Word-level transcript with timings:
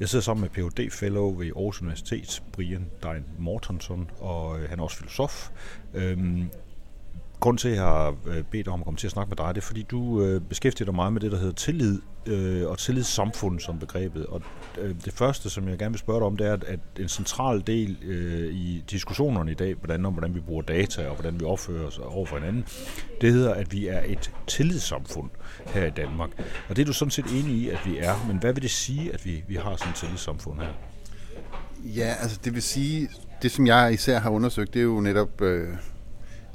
Jeg 0.00 0.08
sidder 0.08 0.22
sammen 0.22 0.42
med 0.42 0.50
Ph.D. 0.50 0.90
Fellow 0.90 1.38
ved 1.38 1.46
Aarhus 1.46 1.82
Universitet, 1.82 2.42
Brian 2.52 2.86
Dein 3.02 3.24
Mortensen, 3.38 4.10
og 4.20 4.60
øh, 4.60 4.68
han 4.68 4.78
er 4.78 4.82
også 4.82 4.96
filosof. 4.96 5.50
Øhm, 5.94 6.50
grund 7.40 7.58
til, 7.58 7.68
at 7.68 7.74
jeg 7.74 7.82
har 7.82 8.16
øh, 8.26 8.42
bedt 8.42 8.68
om 8.68 8.80
at 8.80 8.84
komme 8.84 8.98
til 8.98 9.06
at 9.06 9.10
snakke 9.10 9.30
med 9.30 9.36
dig, 9.36 9.54
det 9.54 9.60
er, 9.60 9.66
fordi 9.66 9.82
du 9.82 10.22
øh, 10.22 10.40
beskæftiger 10.40 10.84
dig 10.84 10.94
meget 10.94 11.12
med 11.12 11.20
det, 11.20 11.32
der 11.32 11.38
hedder 11.38 11.52
tillid 11.52 12.00
øh, 12.26 12.68
og 12.68 12.78
tillidssamfund 12.78 13.60
som 13.60 13.78
begrebet. 13.78 14.26
Og 14.26 14.42
øh, 14.78 14.94
det 15.04 15.12
første, 15.12 15.50
som 15.50 15.68
jeg 15.68 15.78
gerne 15.78 15.92
vil 15.92 15.98
spørge 15.98 16.20
dig 16.20 16.26
om, 16.26 16.36
det 16.36 16.46
er, 16.46 16.56
at 16.66 16.80
en 16.98 17.08
central 17.08 17.62
del 17.66 17.96
øh, 18.02 18.54
i 18.54 18.84
diskussionerne 18.90 19.50
i 19.50 19.54
dag, 19.54 19.74
hvordan, 19.74 20.06
om 20.06 20.12
hvordan 20.12 20.34
vi 20.34 20.40
bruger 20.40 20.62
data 20.62 21.08
og 21.08 21.14
hvordan 21.14 21.40
vi 21.40 21.44
opfører 21.44 21.86
os 21.86 21.98
over 21.98 22.26
for 22.26 22.36
hinanden, 22.36 22.64
det 23.20 23.32
hedder, 23.32 23.54
at 23.54 23.72
vi 23.72 23.86
er 23.86 24.02
et 24.06 24.32
tillidssamfund 24.46 25.30
her 25.66 25.86
i 25.86 25.90
Danmark. 25.90 26.30
Og 26.68 26.76
det 26.76 26.82
er 26.82 26.86
du 26.86 26.92
sådan 26.92 27.10
set 27.10 27.26
enig 27.26 27.54
i, 27.54 27.68
at 27.68 27.78
vi 27.84 27.98
er. 27.98 28.26
Men 28.28 28.36
hvad 28.38 28.52
vil 28.52 28.62
det 28.62 28.70
sige, 28.70 29.12
at 29.14 29.24
vi, 29.24 29.44
vi 29.48 29.54
har 29.54 29.76
sådan 29.76 29.90
et 29.90 29.96
tillidssamfund 29.96 30.60
her? 30.60 30.68
Ja, 31.84 32.14
altså 32.20 32.40
det 32.44 32.54
vil 32.54 32.62
sige, 32.62 33.08
det 33.42 33.50
som 33.50 33.66
jeg 33.66 33.94
især 33.94 34.18
har 34.18 34.30
undersøgt, 34.30 34.74
det 34.74 34.80
er 34.80 34.84
jo 34.84 35.00
netop... 35.00 35.42
Øh 35.42 35.68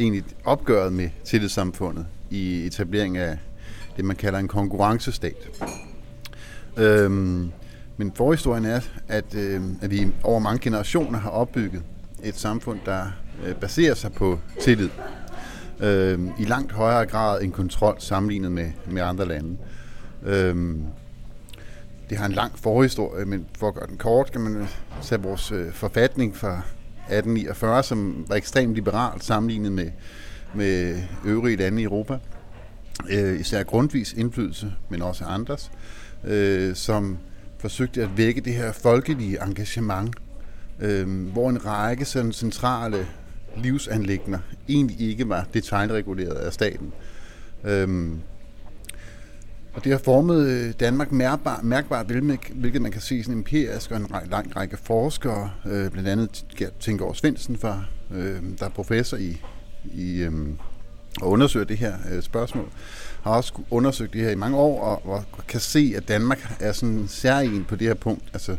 egentlig 0.01 0.23
opgøret 0.43 0.93
med 0.93 1.09
tillidssamfundet 1.23 2.05
i 2.29 2.65
etablering 2.65 3.17
af 3.17 3.37
det, 3.97 4.05
man 4.05 4.15
kalder 4.15 4.39
en 4.39 4.47
konkurrencestat. 4.47 5.61
Øhm, 6.77 7.51
men 7.97 8.11
forhistorien 8.15 8.65
er, 8.65 8.79
at, 9.07 9.35
øh, 9.35 9.61
at 9.81 9.91
vi 9.91 10.07
over 10.23 10.39
mange 10.39 10.59
generationer 10.59 11.19
har 11.19 11.29
opbygget 11.29 11.83
et 12.23 12.35
samfund, 12.35 12.79
der 12.85 13.05
øh, 13.45 13.55
baserer 13.55 13.93
sig 13.93 14.13
på 14.13 14.39
tillid. 14.61 14.89
Øh, 15.79 16.19
I 16.39 16.45
langt 16.45 16.71
højere 16.71 17.05
grad 17.05 17.41
end 17.41 17.51
kontrol 17.51 17.95
sammenlignet 17.99 18.51
med, 18.51 18.71
med 18.87 19.01
andre 19.01 19.27
lande. 19.27 19.57
Øh, 20.23 20.75
det 22.09 22.17
har 22.17 22.25
en 22.25 22.31
lang 22.31 22.59
forhistorie, 22.59 23.25
men 23.25 23.45
for 23.57 23.67
at 23.67 23.73
gøre 23.73 23.87
den 23.87 23.97
kort, 23.97 24.31
kan 24.31 24.41
man 24.41 24.67
tage 25.01 25.21
vores 25.21 25.51
øh, 25.51 25.71
forfatning 25.71 26.35
fra 26.35 26.61
1849, 27.11 27.83
som 27.83 28.25
var 28.27 28.35
ekstremt 28.35 28.75
liberalt 28.75 29.23
sammenlignet 29.23 29.71
med, 29.71 29.91
med 30.55 31.01
øvrige 31.25 31.57
lande 31.57 31.81
i 31.81 31.85
Europa. 31.85 32.17
Øh, 33.09 33.39
især 33.39 33.63
grundvis 33.63 34.13
indflydelse, 34.13 34.73
men 34.89 35.01
også 35.01 35.25
andres, 35.25 35.71
øh, 36.23 36.75
som 36.75 37.17
forsøgte 37.59 38.03
at 38.03 38.09
vække 38.17 38.41
det 38.41 38.53
her 38.53 38.71
folkelige 38.71 39.43
engagement, 39.43 40.15
øh, 40.79 41.27
hvor 41.31 41.49
en 41.49 41.65
række 41.65 42.05
sådan 42.05 42.31
centrale 42.31 43.07
livsanlægner 43.57 44.39
egentlig 44.69 45.01
ikke 45.01 45.29
var 45.29 45.47
detaljreguleret 45.53 46.35
af 46.35 46.53
staten. 46.53 46.93
Øh, 47.63 48.11
og 49.73 49.83
det 49.83 49.91
har 49.91 49.99
formet 49.99 50.47
øh, 50.47 50.73
Danmark 50.79 51.11
mærkbart, 51.11 51.63
mærkbart 51.63 52.05
hvilket 52.53 52.81
man 52.81 52.91
kan 52.91 53.01
se 53.01 53.23
sådan 53.23 53.37
empirisk, 53.37 53.91
og 53.91 53.97
en 53.97 54.07
lang 54.29 54.55
række 54.55 54.77
forskere, 54.77 55.51
øh, 55.65 55.91
blandt 55.91 56.09
andet 56.09 56.45
Gert 56.55 57.01
over 57.01 57.13
Svendsen, 57.13 57.57
for, 57.57 57.85
øh, 58.13 58.41
der 58.59 58.65
er 58.65 58.69
professor 58.69 59.17
i, 59.17 59.41
i 59.93 60.21
øh, 60.21 60.31
at 61.21 61.25
undersøge 61.25 61.65
det 61.65 61.77
her 61.77 61.93
øh, 62.11 62.21
spørgsmål, 62.21 62.69
har 63.21 63.31
også 63.31 63.53
undersøgt 63.69 64.13
det 64.13 64.21
her 64.21 64.29
i 64.29 64.35
mange 64.35 64.57
år, 64.57 64.81
og, 64.81 65.01
og 65.13 65.25
kan 65.47 65.59
se, 65.59 65.93
at 65.97 66.07
Danmark 66.07 66.55
er 66.59 66.71
sådan 66.71 67.05
særlig 67.07 67.67
på 67.67 67.75
det 67.75 67.87
her 67.87 67.93
punkt. 67.93 68.23
Altså, 68.33 68.57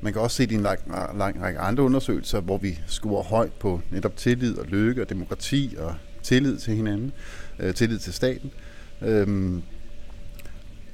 man 0.00 0.12
kan 0.12 0.22
også 0.22 0.36
se 0.36 0.42
det 0.42 0.52
i 0.52 0.54
en 0.54 0.62
lang, 0.62 0.80
lang 1.18 1.42
række 1.42 1.58
andre 1.58 1.82
undersøgelser, 1.82 2.40
hvor 2.40 2.58
vi 2.58 2.78
scorer 2.86 3.22
højt 3.22 3.52
på 3.52 3.80
netop 3.90 4.16
tillid 4.16 4.58
og 4.58 4.66
lykke 4.66 5.02
og 5.02 5.08
demokrati 5.08 5.76
og 5.78 5.94
tillid 6.22 6.58
til 6.58 6.74
hinanden, 6.74 7.12
øh, 7.58 7.74
tillid 7.74 7.98
til 7.98 8.12
staten. 8.12 8.50
Øh, 9.02 9.58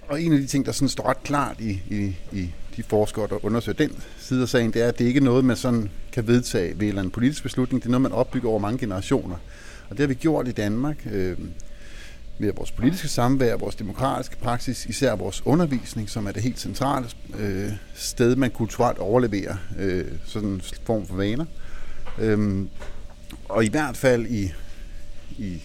og 0.09 0.23
en 0.23 0.33
af 0.33 0.39
de 0.39 0.47
ting, 0.47 0.67
der 0.67 0.73
sådan 0.73 0.89
står 0.89 1.09
ret 1.09 1.23
klart 1.23 1.57
i, 1.61 1.83
i, 1.91 2.17
i 2.33 2.51
de 2.77 2.83
forskere, 2.83 3.27
der 3.29 3.45
undersøger 3.45 3.77
den 3.77 4.03
side 4.19 4.43
af 4.43 4.49
sagen, 4.49 4.73
det 4.73 4.83
er, 4.83 4.89
at 4.89 4.99
det 4.99 5.05
ikke 5.05 5.21
er 5.21 5.25
noget, 5.25 5.45
man 5.45 5.57
sådan 5.57 5.91
kan 6.13 6.27
vedtage 6.27 6.81
ved 6.81 6.89
en 6.89 7.11
politisk 7.11 7.43
beslutning. 7.43 7.83
Det 7.83 7.87
er 7.89 7.91
noget, 7.91 8.03
man 8.03 8.13
opbygger 8.13 8.49
over 8.49 8.59
mange 8.59 8.79
generationer. 8.79 9.37
Og 9.89 9.91
det 9.91 10.01
har 10.01 10.07
vi 10.07 10.15
gjort 10.15 10.49
i 10.49 10.53
Danmark 10.53 11.07
øh, 11.13 11.39
ved 12.39 12.53
vores 12.57 12.71
politiske 12.71 13.09
samvær, 13.09 13.57
vores 13.57 13.75
demokratiske 13.75 14.37
praksis, 14.37 14.87
især 14.87 15.15
vores 15.15 15.47
undervisning, 15.47 16.11
som 16.11 16.27
er 16.27 16.33
det 16.33 16.43
helt 16.43 16.61
centrale 16.61 17.07
øh, 17.39 17.73
sted, 17.95 18.37
man 18.37 18.51
kulturelt 18.51 18.99
overleverer 18.99 19.57
øh, 19.79 20.05
sådan 20.25 20.49
en 20.49 20.63
form 20.85 21.07
for 21.07 21.15
vaner. 21.15 21.45
Øh, 22.19 22.67
og 23.49 23.65
i 23.65 23.69
hvert 23.69 23.97
fald 23.97 24.27
i, 24.27 24.53
i 25.39 25.63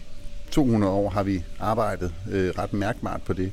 200 0.51 0.93
år 0.93 1.09
har 1.09 1.23
vi 1.23 1.43
arbejdet 1.59 2.13
øh, 2.31 2.49
ret 2.57 2.73
mærkbart 2.73 3.21
på 3.21 3.33
det. 3.33 3.51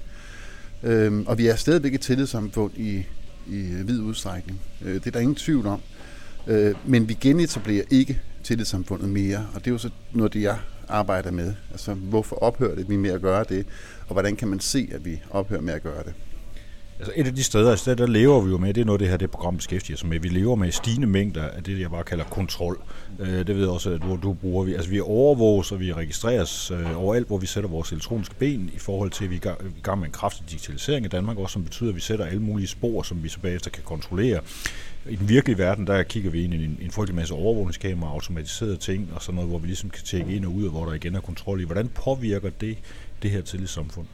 Øhm, 0.82 1.26
og 1.26 1.38
vi 1.38 1.46
er 1.46 1.56
stadigvæk 1.56 1.94
et 1.94 2.00
tillidssamfund 2.00 2.72
i, 2.76 3.06
i 3.46 3.60
vid 3.84 4.00
udstrækning. 4.00 4.60
Øh, 4.84 4.94
det 4.94 5.06
er 5.06 5.10
der 5.10 5.20
ingen 5.20 5.34
tvivl 5.34 5.66
om. 5.66 5.80
Øh, 6.46 6.74
men 6.86 7.08
vi 7.08 7.14
genetablerer 7.20 7.84
ikke 7.90 8.20
tillidssamfundet 8.42 9.08
mere, 9.08 9.46
og 9.54 9.60
det 9.60 9.66
er 9.66 9.72
jo 9.72 9.78
så 9.78 9.90
noget, 10.12 10.32
det 10.32 10.42
jeg 10.42 10.58
arbejder 10.88 11.30
med. 11.30 11.54
Altså, 11.70 11.94
hvorfor 11.94 12.36
ophører 12.36 12.74
det 12.74 12.88
vi 12.88 12.96
med 12.96 13.10
at 13.10 13.20
gøre 13.20 13.44
det, 13.48 13.66
og 14.06 14.12
hvordan 14.12 14.36
kan 14.36 14.48
man 14.48 14.60
se, 14.60 14.88
at 14.94 15.04
vi 15.04 15.22
ophører 15.30 15.60
med 15.60 15.74
at 15.74 15.82
gøre 15.82 16.02
det? 16.04 16.14
Altså 16.98 17.12
et 17.16 17.26
af 17.26 17.34
de 17.34 17.42
steder, 17.42 17.70
altså 17.70 17.94
der 17.94 18.06
lever 18.06 18.40
vi 18.40 18.50
jo 18.50 18.58
med, 18.58 18.74
det 18.74 18.80
er 18.80 18.84
noget 18.84 19.00
det 19.00 19.08
her 19.08 19.16
det 19.16 19.30
program 19.30 19.56
beskæftiger 19.56 19.96
sig 19.96 20.08
med. 20.08 20.20
Vi 20.20 20.28
lever 20.28 20.54
med 20.54 20.72
stigende 20.72 21.06
mængder 21.06 21.42
af 21.42 21.62
det, 21.62 21.80
jeg 21.80 21.90
bare 21.90 22.04
kalder 22.04 22.24
kontrol. 22.24 22.80
Øh, 23.18 23.28
det 23.28 23.48
ved 23.48 23.58
jeg 23.58 23.68
også, 23.68 23.90
at 23.90 24.02
du, 24.02 24.18
du 24.22 24.32
bruger. 24.32 24.64
Vi, 24.64 24.74
altså 24.74 24.90
vi 24.90 25.00
overvåges, 25.00 25.72
og 25.72 25.80
vi 25.80 25.92
registreres 25.92 26.70
øh, 26.70 27.02
overalt, 27.02 27.26
hvor 27.26 27.38
vi 27.38 27.46
sætter 27.46 27.70
vores 27.70 27.92
elektroniske 27.92 28.34
ben 28.34 28.70
i 28.74 28.78
forhold 28.78 29.10
til, 29.10 29.24
at 29.24 29.30
vi 29.30 29.40
er 29.44 29.54
i 29.76 29.80
gang 29.82 29.98
med 29.98 30.06
en 30.06 30.12
kraftig 30.12 30.50
digitalisering 30.50 31.04
i 31.06 31.08
Danmark, 31.08 31.38
også 31.38 31.52
som 31.52 31.64
betyder, 31.64 31.90
at 31.90 31.96
vi 31.96 32.00
sætter 32.00 32.24
alle 32.24 32.42
mulige 32.42 32.68
spor, 32.68 33.02
som 33.02 33.22
vi 33.22 33.28
så 33.28 33.40
bagefter 33.40 33.70
kan 33.70 33.82
kontrollere. 33.82 34.40
I 35.08 35.16
den 35.16 35.28
virkelige 35.28 35.58
verden, 35.58 35.86
der 35.86 36.02
kigger 36.02 36.30
vi 36.30 36.44
ind 36.44 36.54
i 36.54 36.64
en, 36.64 36.78
en 36.82 36.90
frygtelig 36.90 37.16
masse 37.16 37.34
overvågningskameraer, 37.34 38.12
automatiserede 38.12 38.76
ting 38.76 39.10
og 39.14 39.22
sådan 39.22 39.34
noget, 39.34 39.50
hvor 39.50 39.58
vi 39.58 39.66
ligesom 39.66 39.90
kan 39.90 40.04
tjekke 40.04 40.32
ind 40.32 40.44
og 40.44 40.54
ud, 40.54 40.64
og 40.64 40.70
hvor 40.70 40.84
der 40.84 40.92
igen 40.92 41.14
er 41.14 41.20
kontrol 41.20 41.60
i. 41.60 41.64
Hvordan 41.64 41.88
påvirker 41.88 42.50
det 42.60 42.78
det 43.22 43.30
her 43.30 43.42
tillidssamfund? 43.42 44.06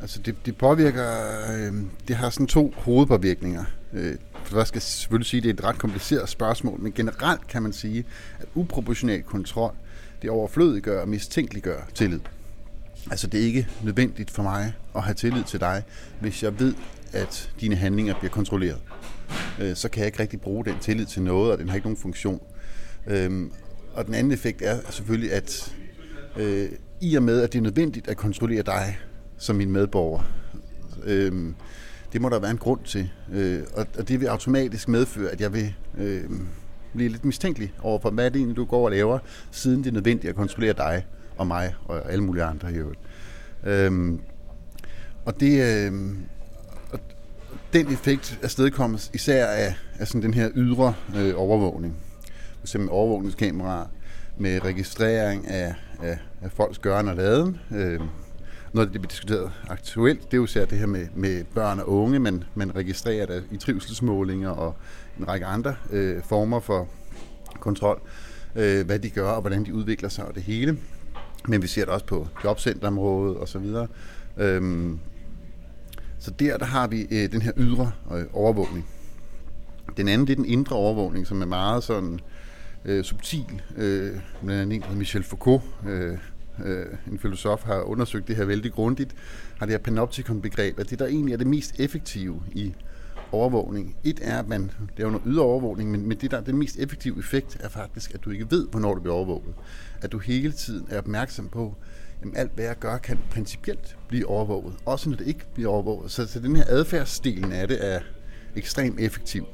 Altså 0.00 0.20
det, 0.22 0.46
det 0.46 0.56
påvirker, 0.56 1.10
øh, 1.56 1.74
det 2.08 2.16
har 2.16 2.30
sådan 2.30 2.46
to 2.46 2.74
hovedpåvirkninger. 2.76 3.64
Øh, 3.92 4.14
for 4.44 4.56
jeg 4.58 4.66
skal 4.66 4.80
selvfølgelig 4.80 5.26
sige, 5.26 5.38
at 5.38 5.42
det 5.44 5.50
er 5.50 5.54
et 5.54 5.64
ret 5.64 5.78
kompliceret 5.78 6.28
spørgsmål, 6.28 6.80
men 6.80 6.92
generelt 6.92 7.46
kan 7.46 7.62
man 7.62 7.72
sige, 7.72 8.04
at 8.38 8.46
uproportional 8.54 9.22
kontrol, 9.22 9.74
det 10.22 10.30
overflødiggør 10.30 11.00
og 11.00 11.08
mistænkeliggør 11.08 11.80
tillid. 11.94 12.20
Altså 13.10 13.26
det 13.26 13.40
er 13.40 13.44
ikke 13.44 13.68
nødvendigt 13.82 14.30
for 14.30 14.42
mig 14.42 14.72
at 14.96 15.02
have 15.02 15.14
tillid 15.14 15.44
til 15.44 15.60
dig, 15.60 15.82
hvis 16.20 16.42
jeg 16.42 16.60
ved, 16.60 16.74
at 17.12 17.50
dine 17.60 17.76
handlinger 17.76 18.14
bliver 18.18 18.30
kontrolleret. 18.32 18.80
Øh, 19.60 19.76
så 19.76 19.88
kan 19.88 20.00
jeg 20.00 20.06
ikke 20.06 20.20
rigtig 20.20 20.40
bruge 20.40 20.64
den 20.64 20.74
tillid 20.80 21.06
til 21.06 21.22
noget, 21.22 21.52
og 21.52 21.58
den 21.58 21.68
har 21.68 21.76
ikke 21.76 21.86
nogen 21.86 21.96
funktion. 21.96 22.40
Øh, 23.06 23.50
og 23.94 24.06
den 24.06 24.14
anden 24.14 24.32
effekt 24.32 24.62
er 24.62 24.78
selvfølgelig, 24.90 25.32
at 25.32 25.74
øh, 26.36 26.68
i 27.00 27.14
og 27.14 27.22
med, 27.22 27.40
at 27.40 27.52
det 27.52 27.58
er 27.58 27.62
nødvendigt 27.62 28.08
at 28.08 28.16
kontrollere 28.16 28.62
dig, 28.62 28.98
som 29.38 29.56
min 29.56 29.70
medborger. 29.70 30.22
Øhm, 31.04 31.54
det 32.12 32.20
må 32.20 32.28
der 32.28 32.38
være 32.38 32.50
en 32.50 32.58
grund 32.58 32.80
til. 32.84 33.10
Øh, 33.32 33.62
og, 33.74 33.86
og 33.98 34.08
det 34.08 34.20
vil 34.20 34.26
automatisk 34.26 34.88
medføre, 34.88 35.30
at 35.30 35.40
jeg 35.40 35.52
vil 35.52 35.74
øh, 35.98 36.24
blive 36.94 37.08
lidt 37.08 37.24
mistænkelig 37.24 37.72
over 37.82 37.98
for, 37.98 38.10
hvad 38.10 38.30
det 38.30 38.36
egentlig, 38.36 38.56
du 38.56 38.64
går 38.64 38.84
og 38.84 38.90
laver, 38.90 39.18
siden 39.50 39.78
det 39.78 39.86
er 39.86 39.92
nødvendigt 39.92 40.30
at 40.30 40.36
kontrollere 40.36 40.72
dig 40.72 41.06
og 41.36 41.46
mig 41.46 41.74
og 41.84 42.12
alle 42.12 42.24
mulige 42.24 42.44
andre 42.44 42.72
i 42.72 42.74
øvrigt. 42.74 43.00
Øhm, 43.64 44.20
og 45.24 45.40
det, 45.40 45.62
øh, 45.62 45.92
og 46.92 47.00
den 47.72 47.92
effekt 47.92 48.38
er 48.42 48.48
stedkommet 48.48 49.10
især 49.14 49.46
af, 49.46 49.74
af 49.98 50.08
sådan 50.08 50.22
den 50.22 50.34
her 50.34 50.50
ydre 50.54 50.94
øh, 51.16 51.34
overvågning. 51.36 51.96
For 52.64 52.90
overvågningskameraer 52.90 53.86
med 54.38 54.64
registrering 54.64 55.48
af, 55.48 55.74
af, 56.02 56.18
af 56.42 56.52
folks 56.52 56.78
gøren 56.78 57.08
og 57.08 57.16
laden, 57.16 57.60
øh, 57.70 58.00
noget 58.76 58.86
af 58.86 58.92
det, 58.92 59.02
vi 59.02 59.06
diskuteret 59.10 59.52
aktuelt, 59.68 60.24
det 60.24 60.34
er 60.34 60.36
jo 60.36 60.46
særligt 60.46 60.70
det 60.70 60.78
her 60.78 60.86
med, 60.86 61.06
med 61.14 61.44
børn 61.44 61.80
og 61.80 61.88
unge, 61.88 62.18
men 62.18 62.44
man 62.54 62.76
registrerer 62.76 63.26
det 63.26 63.44
i 63.50 63.56
trivselsmålinger 63.56 64.50
og 64.50 64.76
en 65.18 65.28
række 65.28 65.46
andre 65.46 65.74
øh, 65.90 66.22
former 66.22 66.60
for 66.60 66.88
kontrol, 67.60 68.00
øh, 68.56 68.86
hvad 68.86 68.98
de 68.98 69.10
gør 69.10 69.30
og 69.30 69.40
hvordan 69.40 69.64
de 69.64 69.74
udvikler 69.74 70.08
sig 70.08 70.24
og 70.24 70.34
det 70.34 70.42
hele. 70.42 70.78
Men 71.48 71.62
vi 71.62 71.66
ser 71.66 71.84
det 71.84 71.94
også 71.94 72.06
på 72.06 72.28
jobcenterområdet 72.44 73.36
og 73.36 73.48
så 73.48 73.58
videre. 73.58 73.86
Øhm, 74.36 74.98
så 76.18 76.30
der, 76.30 76.58
der 76.58 76.66
har 76.66 76.88
vi 76.88 77.06
øh, 77.10 77.32
den 77.32 77.42
her 77.42 77.52
ydre 77.56 77.92
øh, 78.14 78.24
overvågning. 78.32 78.86
Den 79.96 80.08
anden, 80.08 80.26
det 80.26 80.32
er 80.32 80.36
den 80.36 80.46
indre 80.46 80.76
overvågning, 80.76 81.26
som 81.26 81.42
er 81.42 81.46
meget 81.46 81.84
sådan 81.84 82.20
øh, 82.84 83.04
subtil. 83.04 83.62
Øh, 83.76 84.10
blandt 84.44 84.62
andet 84.62 84.90
en, 84.90 84.98
Michel 84.98 85.22
Foucault, 85.22 85.62
øh, 85.88 86.18
øh, 86.64 86.86
en 87.12 87.18
filosof, 87.18 87.62
har 87.62 87.80
undersøgt 87.80 88.28
det 88.28 88.36
her 88.36 88.44
vældig 88.44 88.72
grundigt, 88.72 89.14
har 89.58 89.66
det 89.66 89.72
her 89.72 89.78
panoptikon-begreb, 89.78 90.78
at 90.78 90.90
det, 90.90 90.98
der 90.98 91.06
egentlig 91.06 91.32
er 91.32 91.36
det 91.38 91.46
mest 91.46 91.80
effektive 91.80 92.42
i 92.52 92.74
overvågning. 93.32 93.96
Et 94.04 94.20
er, 94.22 94.38
at 94.38 94.48
man 94.48 94.70
laver 94.96 95.10
noget 95.10 95.26
ydre 95.26 95.42
overvågning, 95.42 95.90
men, 95.90 96.08
men 96.08 96.18
det, 96.18 96.30
der 96.30 96.36
er 96.36 96.42
den 96.42 96.56
mest 96.56 96.76
effektive 96.78 97.18
effekt, 97.18 97.56
er 97.60 97.68
faktisk, 97.68 98.14
at 98.14 98.24
du 98.24 98.30
ikke 98.30 98.50
ved, 98.50 98.66
hvornår 98.68 98.94
du 98.94 99.00
bliver 99.00 99.14
overvåget. 99.14 99.54
At 100.02 100.12
du 100.12 100.18
hele 100.18 100.52
tiden 100.52 100.86
er 100.90 100.98
opmærksom 100.98 101.48
på, 101.48 101.74
at 102.22 102.28
alt 102.36 102.52
hvad 102.54 102.64
jeg 102.64 102.78
gør, 102.78 102.98
kan 102.98 103.18
principielt 103.30 103.96
blive 104.08 104.26
overvåget. 104.26 104.74
Også 104.84 105.10
når 105.10 105.16
det 105.16 105.26
ikke 105.26 105.46
bliver 105.54 105.70
overvåget. 105.70 106.10
Så, 106.10 106.26
så 106.26 106.40
den 106.40 106.56
her 106.56 106.64
adfærdsdelen 106.68 107.52
af 107.52 107.68
det 107.68 107.94
er, 107.94 108.00
ekstremt 108.56 109.00
effektiv. 109.00 109.46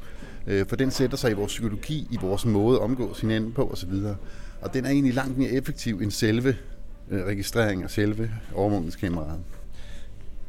Øh, 0.46 0.66
for 0.66 0.76
den 0.76 0.90
sætter 0.90 1.16
sig 1.16 1.30
i 1.30 1.34
vores 1.34 1.52
psykologi, 1.52 2.08
i 2.10 2.16
vores 2.20 2.46
måde 2.46 2.76
at 2.76 2.82
omgås 2.82 3.20
hinanden 3.20 3.52
på 3.52 3.70
osv. 3.70 3.92
Og 4.60 4.74
den 4.74 4.84
er 4.84 4.90
egentlig 4.90 5.14
langt 5.14 5.38
mere 5.38 5.50
effektiv 5.50 6.00
end 6.00 6.10
selve 6.10 6.56
Øh, 7.10 7.24
registrering 7.24 7.82
af 7.82 7.90
selve 7.90 8.30
overvågningskameraet. 8.54 9.40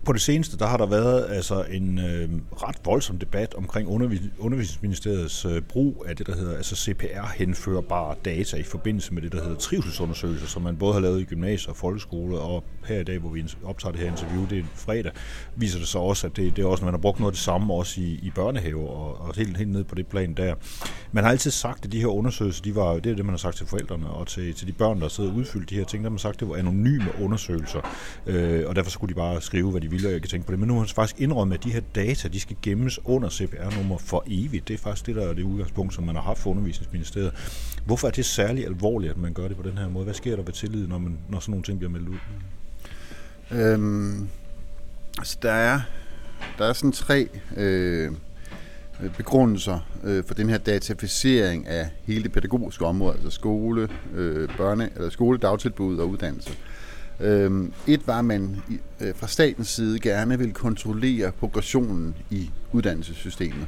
På 0.06 0.14
det 0.14 0.22
seneste, 0.22 0.58
der 0.58 0.66
har 0.66 0.78
der 0.78 0.86
været 0.86 1.26
altså 1.30 1.64
en 1.64 2.00
øh, 2.00 2.30
ret 2.64 2.76
voldsom 2.86 3.20
debat 3.20 3.54
omkring 3.54 3.90
undervis- 3.90 4.40
undervisningsministeriets 4.40 5.46
øh, 5.46 5.62
brug 5.62 6.06
af 6.08 6.16
det, 6.16 6.28
der 6.28 6.36
hedder 6.36 6.58
altså 6.58 6.76
CPR-henførbare 6.76 8.16
data 8.26 8.58
i 8.58 8.64
forbindelse 8.64 9.14
med 9.14 9.22
det, 9.22 9.32
der 9.32 9.44
hedder 9.44 9.58
trivselsundersøgelser, 9.58 10.48
som 10.48 10.62
man 10.62 10.78
både 10.78 10.94
har 10.94 11.00
lavet 11.00 11.22
i 11.22 11.24
gymnasier 11.24 11.70
og 11.70 11.78
folkeskole, 11.78 12.38
og 12.40 12.64
her 12.86 13.00
i 13.00 13.04
dag, 13.04 13.20
hvor 13.20 13.30
vi 13.30 13.46
optager 13.64 13.92
det 13.92 14.02
her 14.02 14.08
interview, 14.08 14.46
det 14.50 14.60
er 14.60 14.64
fredag, 14.76 15.12
viser 15.56 15.80
det 15.80 15.88
så 15.88 16.00
også, 16.00 16.28
at 16.28 16.36
det, 16.36 16.56
det 16.56 16.64
er 16.64 16.68
også, 16.68 16.86
man 16.86 16.94
har 16.94 17.02
brugt 17.02 17.20
noget 17.20 17.32
af 17.32 17.34
det 17.34 17.44
samme 17.44 17.74
også 17.74 18.02
i, 18.02 18.20
i 18.24 18.32
børnehave 18.36 18.90
og, 18.90 19.22
og 19.22 19.36
helt, 19.36 19.58
helt 19.58 19.72
ned 19.72 19.84
på 19.84 19.96
det 19.96 20.08
plan 20.08 20.34
der. 20.34 20.56
Man 21.12 21.24
har 21.24 21.32
altid 21.32 21.52
sagt, 21.52 21.86
at 21.86 21.92
de 21.92 22.00
her 22.00 22.08
undersøgelser, 22.08 22.64
de 22.64 22.76
var, 22.76 22.94
det 22.94 23.12
er 23.12 23.16
det, 23.16 23.26
man 23.26 23.34
har 23.34 23.38
sagt 23.38 23.58
til 23.58 23.68
forældrene 23.68 24.10
og 24.10 24.28
til, 24.28 24.54
til 24.54 24.68
de 24.68 24.72
børn, 24.72 25.02
der 25.02 25.08
sidder 25.08 25.30
og 25.30 25.36
udfylder 25.36 25.66
de 25.66 25.76
her 25.76 25.86
ting, 25.86 26.04
der 26.04 26.10
har 26.10 26.12
man 26.12 26.20
sagt, 26.20 26.34
at 26.34 26.40
det 26.40 26.50
var 26.50 26.56
anonyme 26.56 27.10
undersøgelser, 27.22 27.80
øh, 28.28 28.64
og 28.68 28.76
derfor 28.76 28.92
skulle 28.92 29.14
de 29.14 29.18
bare 29.18 29.42
skrive, 29.42 29.72
hvad 29.72 29.82
de 29.82 29.93
vildt, 29.94 30.12
jeg 30.12 30.22
kan 30.22 30.30
tænke 30.30 30.45
på 30.45 30.51
det. 30.51 30.60
Men 30.60 30.68
nu 30.68 30.74
har 30.74 30.80
han 30.80 30.90
faktisk 30.90 31.22
indrømmet, 31.22 31.57
at 31.57 31.63
de 31.63 31.72
her 31.72 31.81
data, 31.95 32.28
de 32.28 32.40
skal 32.40 32.56
gemmes 32.62 33.00
under 33.06 33.30
CPR-nummer 33.30 33.98
for 33.98 34.24
evigt. 34.28 34.68
Det 34.68 34.74
er 34.74 34.78
faktisk 34.78 35.06
det, 35.06 35.16
der 35.16 35.30
er 35.30 35.34
det 35.34 35.44
udgangspunkt, 35.44 35.94
som 35.94 36.04
man 36.04 36.16
har 36.16 36.22
haft 36.22 36.40
for 36.40 36.50
undervisningsministeriet. 36.50 37.34
Hvorfor 37.86 38.07
er 38.07 38.12
det 38.12 38.25
særlig 38.25 38.66
alvorligt, 38.66 39.12
at 39.12 39.18
man 39.18 39.34
gør 39.34 39.48
det 39.48 39.57
på 39.57 39.63
den 39.63 39.78
her 39.78 39.90
måde? 39.90 40.04
Hvad 40.04 40.13
sker 40.13 40.36
der 40.36 40.44
ved 40.44 40.54
tillid, 40.54 40.88
når, 40.88 40.98
man, 40.98 41.18
når 41.30 41.40
sådan 41.40 41.51
nogle 41.51 41.63
ting 41.63 41.80
bliver 41.80 41.92
meldt 41.92 42.10
ud? 42.10 42.18
Øhm, 43.51 44.28
altså, 45.18 45.38
der 45.42 45.51
er, 45.51 45.81
der 46.57 46.66
er 46.66 46.74
sådan 46.74 46.92
tre 46.92 47.28
øh, 47.57 48.12
begrundelser 49.18 49.80
øh, 50.04 50.24
for 50.28 50.34
den 50.34 50.50
her 50.50 50.57
dataficering 50.57 51.68
af 51.68 51.90
hele 52.06 52.24
det 52.24 52.31
pædagogiske 52.31 52.86
område, 52.86 53.13
altså 53.13 53.30
skole, 53.30 53.90
øh, 54.13 54.50
børne, 54.57 54.90
eller 54.95 55.10
skole, 55.10 55.38
dagtilbud 55.38 55.98
og 55.98 56.10
uddannelse. 56.10 56.51
Øh, 56.51 56.73
Øhm, 57.24 57.74
et 57.88 58.08
var, 58.08 58.20
at 58.20 58.25
man 58.25 58.62
øh, 59.00 59.16
fra 59.16 59.28
statens 59.28 59.68
side 59.68 60.00
gerne 60.00 60.40
vil 60.40 60.54
kontrollere 60.54 61.31
progressionen 61.31 62.16
i 62.30 62.50
uddannelsessystemet. 62.72 63.68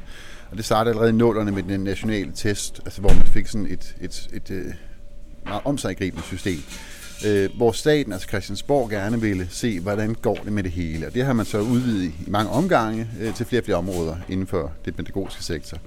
Og 0.50 0.56
det 0.56 0.64
startede 0.64 0.90
allerede 0.90 1.10
i 1.10 1.12
nullerne 1.12 1.50
med 1.50 1.62
den 1.62 1.80
nationale 1.80 2.32
test, 2.34 2.80
altså 2.84 3.00
hvor 3.00 3.12
man 3.12 3.26
fik 3.26 3.46
sådan 3.46 3.66
et, 3.66 3.96
et, 4.00 4.28
et, 4.32 4.50
et 4.50 4.74
meget 5.44 5.62
omsaggribende 5.64 6.24
system 6.24 6.60
øh, 7.24 7.50
hvor 7.56 7.72
staten, 7.72 8.12
altså 8.12 8.28
Christiansborg, 8.28 8.90
gerne 8.90 9.20
ville 9.20 9.46
se, 9.50 9.80
hvordan 9.80 10.14
går 10.14 10.34
det 10.44 10.52
med 10.52 10.62
det 10.62 10.72
hele. 10.72 11.06
Og 11.06 11.14
det 11.14 11.24
har 11.24 11.32
man 11.32 11.46
så 11.46 11.58
udvidet 11.58 12.04
i 12.04 12.12
mange 12.26 12.50
omgange 12.50 13.08
øh, 13.20 13.34
til 13.34 13.46
flere 13.46 13.60
og 13.60 13.64
flere 13.64 13.78
områder 13.78 14.16
inden 14.28 14.46
for 14.46 14.72
det 14.84 14.96
pædagogiske 14.96 15.44
sektor. 15.44 15.78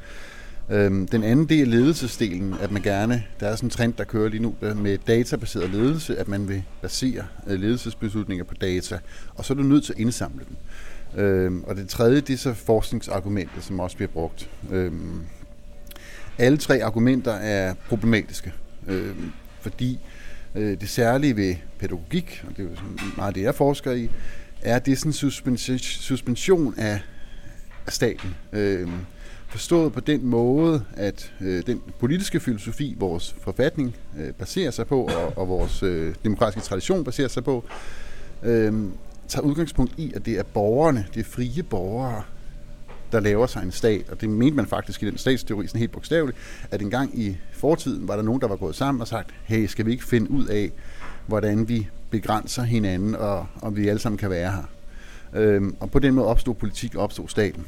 Øhm, 0.71 1.07
den 1.07 1.24
anden 1.24 1.50
del 1.50 1.62
er 1.62 1.66
ledelsesdelen, 1.66 2.56
at 2.62 2.71
man 2.71 2.81
gerne, 2.81 3.24
der 3.39 3.48
er 3.48 3.56
sådan 3.56 3.68
en 3.68 3.71
trend, 3.71 3.94
der 3.94 4.04
kører 4.04 4.30
lige 4.30 4.42
nu 4.42 4.56
øh, 4.62 4.77
med 4.77 4.98
databaseret 4.98 5.69
ledelse, 5.69 6.18
at 6.18 6.27
man 6.27 6.48
vil 6.48 6.63
basere 6.81 7.24
øh, 7.48 7.60
ledelsesbeslutninger 7.60 8.45
på 8.45 8.54
data, 8.54 9.00
og 9.36 9.45
så 9.45 9.54
er 9.54 9.56
du 9.56 9.63
nødt 9.63 9.86
til 9.86 9.94
at 9.94 10.00
indsamle 10.00 10.45
dem. 10.50 10.57
Øhm, 11.24 11.63
og 11.63 11.75
det 11.75 11.89
tredje, 11.89 12.21
det 12.21 12.33
er 12.33 12.38
så 12.38 12.54
forskningsargumentet, 12.54 13.63
som 13.63 13.80
også 13.80 13.95
bliver 13.95 14.12
brugt. 14.12 14.50
Øhm, 14.71 15.21
alle 16.38 16.57
tre 16.57 16.83
argumenter 16.83 17.33
er 17.33 17.74
problematiske, 17.89 18.54
øhm, 18.88 19.31
fordi 19.62 20.00
Øh, 20.56 20.81
det 20.81 20.89
særlige 20.89 21.36
ved 21.36 21.56
pædagogik, 21.80 22.44
og 22.48 22.57
det 22.57 22.65
er 22.65 22.69
jo 22.69 22.75
meget 23.18 23.36
det, 23.36 23.42
jeg 23.42 23.56
forsker 23.56 23.92
i, 23.92 24.10
er 24.62 24.80
det 24.80 24.98
sådan 24.98 25.13
suspension 25.80 26.74
af, 26.77 27.01
af 27.88 27.94
staten. 27.94 28.36
Øh, 28.54 28.89
forstået 29.50 29.94
på 29.94 30.00
den 30.00 30.25
måde, 30.25 30.86
at 30.94 31.34
øh, 31.42 31.63
den 31.68 31.81
politiske 32.00 32.40
filosofi, 32.40 32.96
vores 33.00 33.36
forfatning 33.42 33.96
øh, 34.19 34.34
baserer 34.34 34.72
sig 34.72 34.88
på, 34.88 35.04
og, 35.04 35.38
og 35.38 35.48
vores 35.48 35.84
øh, 35.84 36.16
demokratiske 36.24 36.62
tradition 36.62 37.04
baserer 37.04 37.28
sig 37.28 37.44
på, 37.44 37.63
øh, 38.44 38.74
tager 39.28 39.46
udgangspunkt 39.46 39.94
i, 39.98 40.13
at 40.16 40.25
det 40.25 40.40
er 40.40 40.44
borgerne, 40.44 41.06
det 41.13 41.19
er 41.19 41.30
frie 41.30 41.63
borgere, 41.63 42.24
der 43.12 43.19
laver 43.19 43.48
sig 43.48 43.63
en 43.63 43.72
stat, 43.72 44.10
og 44.10 44.22
det 44.22 44.30
mente 44.30 44.56
man 44.56 44.66
faktisk 44.66 45.04
i 45.04 45.06
den 45.06 45.18
statsteori 45.18 45.68
sådan 45.68 45.80
helt 45.80 45.92
bogstaveligt, 45.92 46.38
at 46.72 46.81
engang 46.81 47.19
i 47.19 47.38
fortiden 47.54 48.07
var 48.07 48.16
der 48.16 48.24
nogen, 48.24 48.42
der 48.42 48.48
var 48.48 48.56
gået 48.56 48.75
sammen 48.75 49.01
og 49.01 49.07
sagt, 49.07 49.30
hey, 49.44 49.66
skal 49.66 49.86
vi 49.86 49.92
ikke 49.92 50.06
finde 50.06 50.31
ud 50.31 50.46
af, 50.46 50.72
hvordan 51.28 51.69
vi 51.69 51.88
begrænser 52.10 52.63
hinanden, 52.63 53.16
og 53.16 53.48
om 53.62 53.75
vi 53.75 53.88
alle 53.88 54.00
sammen 54.00 54.18
kan 54.18 54.30
være 54.30 54.51
her. 54.51 54.63
Øhm, 55.34 55.75
og 55.80 55.92
på 55.92 56.00
den 56.00 56.13
måde 56.13 56.28
opstod 56.28 56.56
politik 56.56 56.96
og 56.96 57.04
opstod 57.04 57.28
staten. 57.28 57.66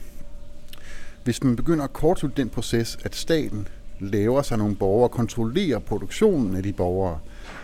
Hvis 1.23 1.43
man 1.43 1.55
begynder 1.55 1.83
at 1.83 1.93
kortslutte 1.93 2.41
den 2.41 2.49
proces, 2.49 2.97
at 3.03 3.15
staten 3.15 3.67
laver 3.99 4.41
sig 4.41 4.57
nogle 4.57 4.75
borgere 4.75 5.09
og 5.09 5.11
kontrollerer 5.11 5.79
produktionen 5.79 6.55
af 6.55 6.63
de 6.63 6.73
borgere, 6.73 7.19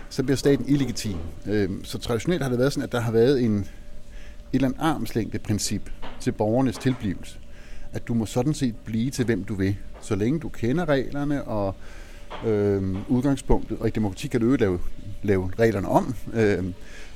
så 0.09 0.23
bliver 0.23 0.37
staten 0.37 0.65
illegitim. 0.67 1.17
Øhm, 1.45 1.83
så 1.83 1.97
traditionelt 1.97 2.43
har 2.43 2.49
det 2.49 2.59
været 2.59 2.73
sådan, 2.73 2.83
at 2.83 2.91
der 2.91 2.99
har 2.99 3.11
været 3.11 3.43
en, 3.43 3.57
et 3.57 3.65
eller 4.53 4.67
andet 4.67 4.81
armslængde 4.81 5.39
princip 5.39 5.89
til 6.19 6.31
borgernes 6.31 6.77
tilblivelse 6.77 7.39
at 7.93 8.07
du 8.07 8.13
må 8.13 8.25
sådan 8.25 8.53
set 8.53 8.75
blive 8.85 9.11
til, 9.11 9.25
hvem 9.25 9.43
du 9.43 9.55
vil, 9.55 9.75
så 10.01 10.15
længe 10.15 10.39
du 10.39 10.49
kender 10.49 10.89
reglerne 10.89 11.43
og 11.43 11.75
øh, 12.45 12.95
udgangspunktet, 13.07 13.77
og 13.79 13.87
i 13.87 13.91
demokrati 13.91 14.27
kan 14.27 14.41
du 14.41 14.49
jo 14.49 14.55
lave, 14.55 14.79
lave 15.23 15.51
reglerne 15.59 15.87
om, 15.87 16.15
øh, 16.33 16.63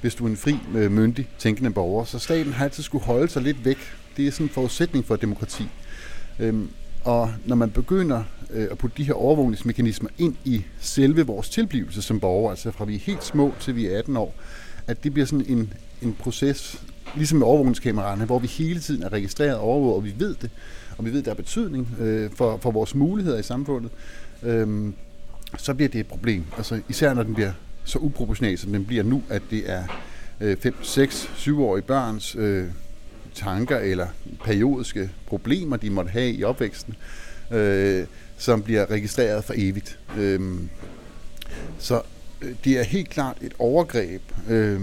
hvis 0.02 0.16
du 0.16 0.26
er 0.26 0.30
en 0.30 0.38
fri, 0.38 0.60
øh, 0.76 0.92
myndig, 0.92 1.30
tænkende 1.38 1.72
borger. 1.72 2.06
Så 2.06 2.20
staten 2.20 2.54
har 2.54 2.66
altid 2.66 2.84
skulle 2.84 3.04
holde 3.04 3.28
sig 3.30 3.42
lidt 3.42 3.66
væk. 3.66 3.78
Det 4.18 4.28
er 4.28 4.32
sådan 4.32 4.46
en 4.46 4.50
forudsætning 4.50 5.06
for 5.06 5.16
demokrati. 5.16 5.68
Øhm, 6.42 6.70
og 7.04 7.34
når 7.46 7.56
man 7.56 7.70
begynder 7.70 8.24
øh, 8.52 8.68
at 8.72 8.78
putte 8.78 8.98
de 8.98 9.04
her 9.04 9.14
overvågningsmekanismer 9.14 10.10
ind 10.18 10.36
i 10.46 10.66
selve 10.80 11.26
vores 11.26 11.50
tilblivelse 11.50 12.02
som 12.02 12.20
borger, 12.20 12.50
altså 12.50 12.72
fra 12.72 12.86
vi 12.86 12.96
er 12.96 13.00
helt 13.00 13.24
små 13.24 13.54
til 13.60 13.76
vi 13.76 13.86
er 13.86 13.98
18 13.98 14.18
år, 14.18 14.36
at 14.88 15.04
det 15.04 15.14
bliver 15.14 15.26
sådan 15.26 15.46
en, 15.48 15.74
en 16.02 16.14
proces, 16.20 16.84
ligesom 17.16 17.38
med 17.38 17.48
overvågningskameraerne, 17.48 18.26
hvor 18.26 18.40
vi 18.40 18.48
hele 18.48 18.80
tiden 18.80 19.04
er 19.04 19.14
registreret 19.14 19.56
og 19.56 19.62
overvåget, 19.62 19.96
og 19.96 20.06
vi 20.06 20.14
ved 20.18 20.36
det, 20.42 20.50
og 20.98 21.06
vi 21.06 21.14
ved, 21.14 21.24
der 21.24 21.32
er 21.32 21.36
betydning 21.36 21.88
øh, 22.00 22.32
for, 22.36 22.58
for 22.58 22.72
vores 22.72 22.96
muligheder 22.96 23.40
i 23.40 23.44
samfundet, 23.44 23.92
øh, 24.44 24.94
så 25.58 25.74
bliver 25.74 25.90
det 25.90 26.00
et 26.00 26.08
problem. 26.08 26.44
Altså 26.58 26.82
især 26.90 27.14
når 27.14 27.24
den 27.24 27.34
bliver 27.34 27.52
så 27.84 28.00
uproportional, 28.00 28.58
som 28.58 28.72
den 28.72 28.86
bliver 28.86 29.04
nu, 29.04 29.24
at 29.30 29.42
det 29.50 29.72
er 29.72 29.84
øh, 30.42 30.58
5, 30.58 30.76
6, 30.84 31.32
7-årige 31.38 31.84
børns 31.84 32.36
øh, 32.36 32.68
tanker 33.36 33.78
eller 33.78 34.08
periodiske 34.44 35.10
problemer, 35.28 35.78
de 35.78 35.90
måtte 35.90 36.12
have 36.12 36.32
i 36.32 36.44
opvæksten, 36.44 36.96
øh, 37.52 38.06
som 38.38 38.62
bliver 38.62 38.92
registreret 38.92 39.44
for 39.44 39.54
evigt. 39.58 40.00
Øhm, 40.18 40.56
øh, 40.56 40.68
så 41.80 42.02
det 42.64 42.80
er 42.80 42.84
helt 42.84 43.10
klart 43.10 43.38
et 43.42 43.54
overgreb, 43.60 44.22
øh, 44.50 44.82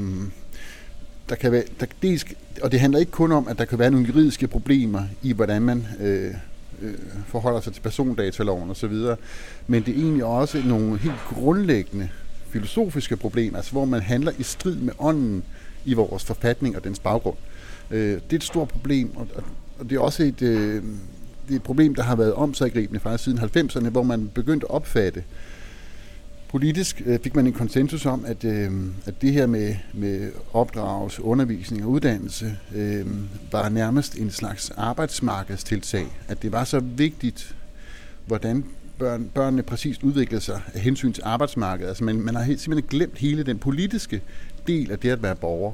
der 1.29 1.35
kan 1.35 1.53
være, 1.53 1.63
der, 1.81 1.87
dels, 2.03 2.25
og 2.63 2.73
det 2.73 2.81
handler 2.81 2.99
ikke 2.99 3.13
kun 3.13 3.33
om, 3.33 3.49
at 3.49 3.59
der 3.59 3.65
kan 3.65 3.79
være 3.79 3.91
nogle 3.91 4.07
juridiske 4.07 4.49
problemer 4.49 5.03
i, 5.23 5.33
hvordan 5.33 5.63
man 5.63 5.87
øh, 6.01 6.35
øh, 6.83 6.95
forholder 7.27 7.61
sig 7.61 7.73
til 7.73 7.81
persondataloven 7.81 8.71
osv., 8.71 8.95
men 9.67 9.83
det 9.83 9.97
er 9.97 10.03
egentlig 10.03 10.25
også 10.25 10.63
nogle 10.65 10.99
helt 10.99 11.21
grundlæggende 11.29 12.09
filosofiske 12.51 13.17
problemer, 13.17 13.57
altså 13.57 13.73
hvor 13.73 13.85
man 13.85 14.01
handler 14.01 14.33
i 14.39 14.43
strid 14.43 14.77
med 14.77 14.93
ånden 14.99 15.45
i 15.85 15.95
vores 15.95 16.25
forfatning 16.25 16.77
og 16.77 16.85
dens 16.85 16.99
baggrund. 16.99 17.37
Øh, 17.37 17.58
Øh, 17.91 18.15
det 18.15 18.33
er 18.33 18.37
et 18.37 18.43
stort 18.43 18.69
problem, 18.69 19.17
og, 19.17 19.27
og 19.79 19.91
det 19.91 19.97
er 19.97 20.01
også 20.01 20.23
et, 20.23 20.43
øh, 20.43 20.83
det 21.49 21.55
er 21.55 21.57
et 21.57 21.63
problem, 21.63 21.95
der 21.95 22.03
har 22.03 22.17
været 22.17 22.35
omsaggribende 22.35 23.01
faktisk 23.01 23.25
siden 23.25 23.39
90'erne, 23.39 23.89
hvor 23.89 24.03
man 24.03 24.31
begyndte 24.35 24.67
at 24.67 24.71
opfatte 24.71 25.23
Politisk 26.49 27.03
øh, 27.07 27.21
fik 27.21 27.35
man 27.35 27.47
en 27.47 27.53
konsensus 27.53 28.07
om, 28.07 28.25
at, 28.25 28.45
øh, 28.45 28.73
at 29.07 29.23
det 29.23 29.33
her 29.33 29.47
med, 29.47 29.75
med 29.93 30.33
opdragelse, 30.53 31.23
undervisning 31.23 31.85
og 31.85 31.91
uddannelse 31.91 32.57
øh, 32.75 33.07
var 33.53 33.69
nærmest 33.69 34.15
en 34.15 34.31
slags 34.31 34.71
arbejdsmarkedstiltag. 34.71 36.07
At 36.29 36.43
det 36.43 36.53
var 36.53 36.65
så 36.65 36.81
vigtigt, 36.81 37.57
hvordan 38.27 38.65
børn, 38.99 39.31
børnene 39.35 39.63
præcist 39.63 40.03
udviklede 40.03 40.41
sig 40.41 40.61
af 40.75 40.81
hensyn 40.81 41.13
til 41.13 41.23
arbejdsmarkedet. 41.27 41.89
Altså 41.89 42.05
man, 42.05 42.21
man 42.21 42.35
har 42.35 42.43
helt, 42.43 42.61
simpelthen 42.61 42.89
glemt 42.89 43.19
hele 43.19 43.43
den 43.43 43.59
politiske 43.59 44.23
del 44.67 44.91
af 44.91 44.99
det 44.99 45.11
at 45.11 45.23
være 45.23 45.37
borger. 45.37 45.73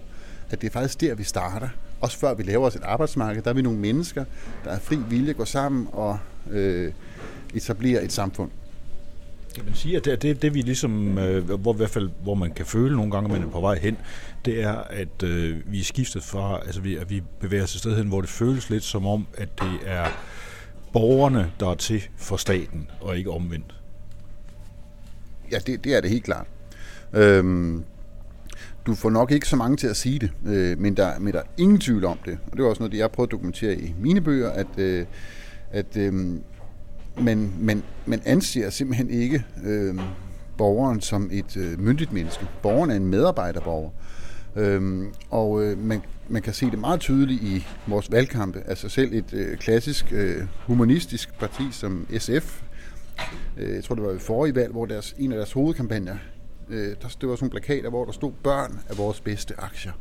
At 0.50 0.60
det 0.60 0.66
er 0.66 0.72
faktisk 0.72 1.00
der, 1.00 1.14
vi 1.14 1.24
starter. 1.24 1.68
Også 2.04 2.18
før 2.18 2.34
vi 2.34 2.42
laver 2.42 2.66
os 2.66 2.76
et 2.76 2.82
arbejdsmarked, 2.82 3.42
der 3.42 3.50
er 3.50 3.54
vi 3.54 3.62
nogle 3.62 3.78
mennesker, 3.78 4.24
der 4.64 4.70
er 4.70 4.78
fri 4.78 4.96
vilje, 5.08 5.32
går 5.32 5.44
sammen 5.44 5.88
og 5.92 6.18
øh, 6.50 6.92
etablerer 7.54 8.00
et 8.00 8.12
samfund. 8.12 8.50
Kan 9.54 9.64
man 9.64 9.74
sige, 9.74 9.96
at 9.96 10.04
det, 10.04 10.22
det, 10.22 10.42
det 10.42 10.54
vi 10.54 10.60
ligesom, 10.60 11.18
øh, 11.18 11.50
hvor 11.50 11.74
i 11.74 11.76
hvert 11.76 11.90
fald, 11.90 12.10
hvor 12.22 12.34
man 12.34 12.50
kan 12.50 12.66
føle 12.66 12.96
nogle 12.96 13.10
gange, 13.10 13.24
at 13.26 13.40
man 13.40 13.48
er 13.48 13.52
på 13.52 13.60
vej 13.60 13.78
hen, 13.78 13.96
det 14.44 14.62
er, 14.62 14.72
at 14.72 15.22
øh, 15.22 15.72
vi 15.72 15.80
er 15.80 15.84
skiftet 15.84 16.22
fra, 16.24 16.60
altså 16.66 16.80
vi, 16.80 16.96
at 16.96 17.10
vi 17.10 17.22
bevæger 17.40 17.62
os 17.62 17.74
et 17.74 17.80
sted 17.80 17.96
hen, 17.96 18.08
hvor 18.08 18.20
det 18.20 18.30
føles 18.30 18.70
lidt 18.70 18.84
som 18.84 19.06
om, 19.06 19.26
at 19.38 19.48
det 19.60 19.78
er 19.86 20.06
borgerne, 20.92 21.52
der 21.60 21.70
er 21.70 21.74
til 21.74 22.02
for 22.16 22.36
staten, 22.36 22.90
og 23.00 23.18
ikke 23.18 23.30
omvendt. 23.30 23.74
Ja, 25.52 25.58
det, 25.58 25.84
det 25.84 25.94
er 25.94 26.00
det 26.00 26.10
helt 26.10 26.24
klart. 26.24 26.46
Øhm, 27.12 27.84
du 28.86 28.94
får 28.94 29.10
nok 29.10 29.30
ikke 29.30 29.48
så 29.48 29.56
mange 29.56 29.76
til 29.76 29.86
at 29.86 29.96
sige 29.96 30.18
det, 30.18 30.30
øh, 30.46 30.78
men, 30.78 30.96
der, 30.96 31.18
men 31.18 31.32
der 31.32 31.38
er 31.38 31.44
ingen 31.56 31.80
tvivl 31.80 32.04
om 32.04 32.18
det. 32.24 32.38
Og 32.46 32.56
det 32.56 32.64
er 32.64 32.68
også 32.68 32.80
noget, 32.80 32.92
det 32.92 32.98
jeg 32.98 33.04
har 33.04 33.08
prøvet 33.08 33.28
at 33.28 33.32
dokumentere 33.32 33.74
i 33.74 33.94
mine 34.00 34.20
bøger, 34.20 34.50
at, 34.50 34.78
øh, 34.78 35.06
at 35.70 35.96
øh, 35.96 36.12
man, 37.20 37.52
man, 37.60 37.82
man 38.06 38.20
anser 38.24 38.70
simpelthen 38.70 39.10
ikke 39.10 39.44
øh, 39.64 39.94
borgeren 40.58 41.00
som 41.00 41.28
et 41.32 41.56
øh, 41.56 41.80
myndigt 41.80 42.12
menneske. 42.12 42.46
Borgeren 42.62 42.90
er 42.90 42.94
en 42.94 43.06
medarbejderborger. 43.06 43.90
Øhm, 44.56 45.12
og 45.30 45.64
øh, 45.64 45.78
man, 45.78 46.02
man 46.28 46.42
kan 46.42 46.52
se 46.52 46.70
det 46.70 46.78
meget 46.78 47.00
tydeligt 47.00 47.42
i 47.42 47.66
vores 47.86 48.12
valgkampe. 48.12 48.62
Altså 48.66 48.88
selv 48.88 49.12
et 49.12 49.32
øh, 49.32 49.56
klassisk 49.56 50.12
øh, 50.12 50.42
humanistisk 50.66 51.38
parti 51.38 51.62
som 51.70 52.06
SF, 52.18 52.62
øh, 53.56 53.74
jeg 53.74 53.84
tror 53.84 53.94
det 53.94 54.04
var 54.04 54.12
i 54.12 54.18
forrige 54.18 54.54
valg, 54.54 54.72
hvor 54.72 54.86
deres, 54.86 55.14
en 55.18 55.32
af 55.32 55.36
deres 55.36 55.52
hovedkampagner, 55.52 56.16
øh, 56.68 56.96
der 57.02 57.08
stod 57.08 57.36
sådan 57.36 57.38
nogle 57.40 57.50
plakater, 57.50 57.90
hvor 57.90 58.04
der 58.04 58.12
stod, 58.12 58.32
børn 58.42 58.80
er 58.88 58.94
vores 58.94 59.20
bedste 59.20 59.60
aktier. 59.60 59.92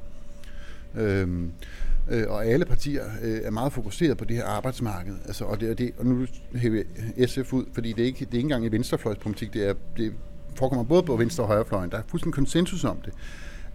Øhm, 0.95 1.51
øh, 2.09 2.23
og 2.29 2.45
alle 2.45 2.65
partier 2.65 3.03
øh, 3.23 3.41
er 3.43 3.51
meget 3.51 3.73
fokuseret 3.73 4.17
på 4.17 4.25
det 4.25 4.35
her 4.35 4.45
arbejdsmarked. 4.45 5.15
Altså, 5.25 5.45
og, 5.45 5.59
det, 5.59 5.69
og, 5.69 5.77
det, 5.77 5.91
og 5.97 6.05
nu 6.05 6.27
hæver 6.55 6.83
SF 7.27 7.53
ud, 7.53 7.65
fordi 7.73 7.93
det 7.93 8.01
er 8.01 8.05
ikke, 8.05 8.25
det 8.25 8.33
er 8.33 8.37
ikke 8.37 8.39
engang 8.39 8.65
i 8.65 8.67
venstrefløjspolitik, 8.67 9.53
det, 9.53 9.67
er, 9.69 9.73
det 9.97 10.13
forekommer 10.55 10.83
både 10.83 11.03
på 11.03 11.15
venstre 11.15 11.43
og 11.43 11.47
højrefløjen. 11.47 11.91
Der 11.91 11.97
er 11.97 12.03
fuldstændig 12.07 12.35
konsensus 12.35 12.83
om 12.83 12.97
det 13.05 13.13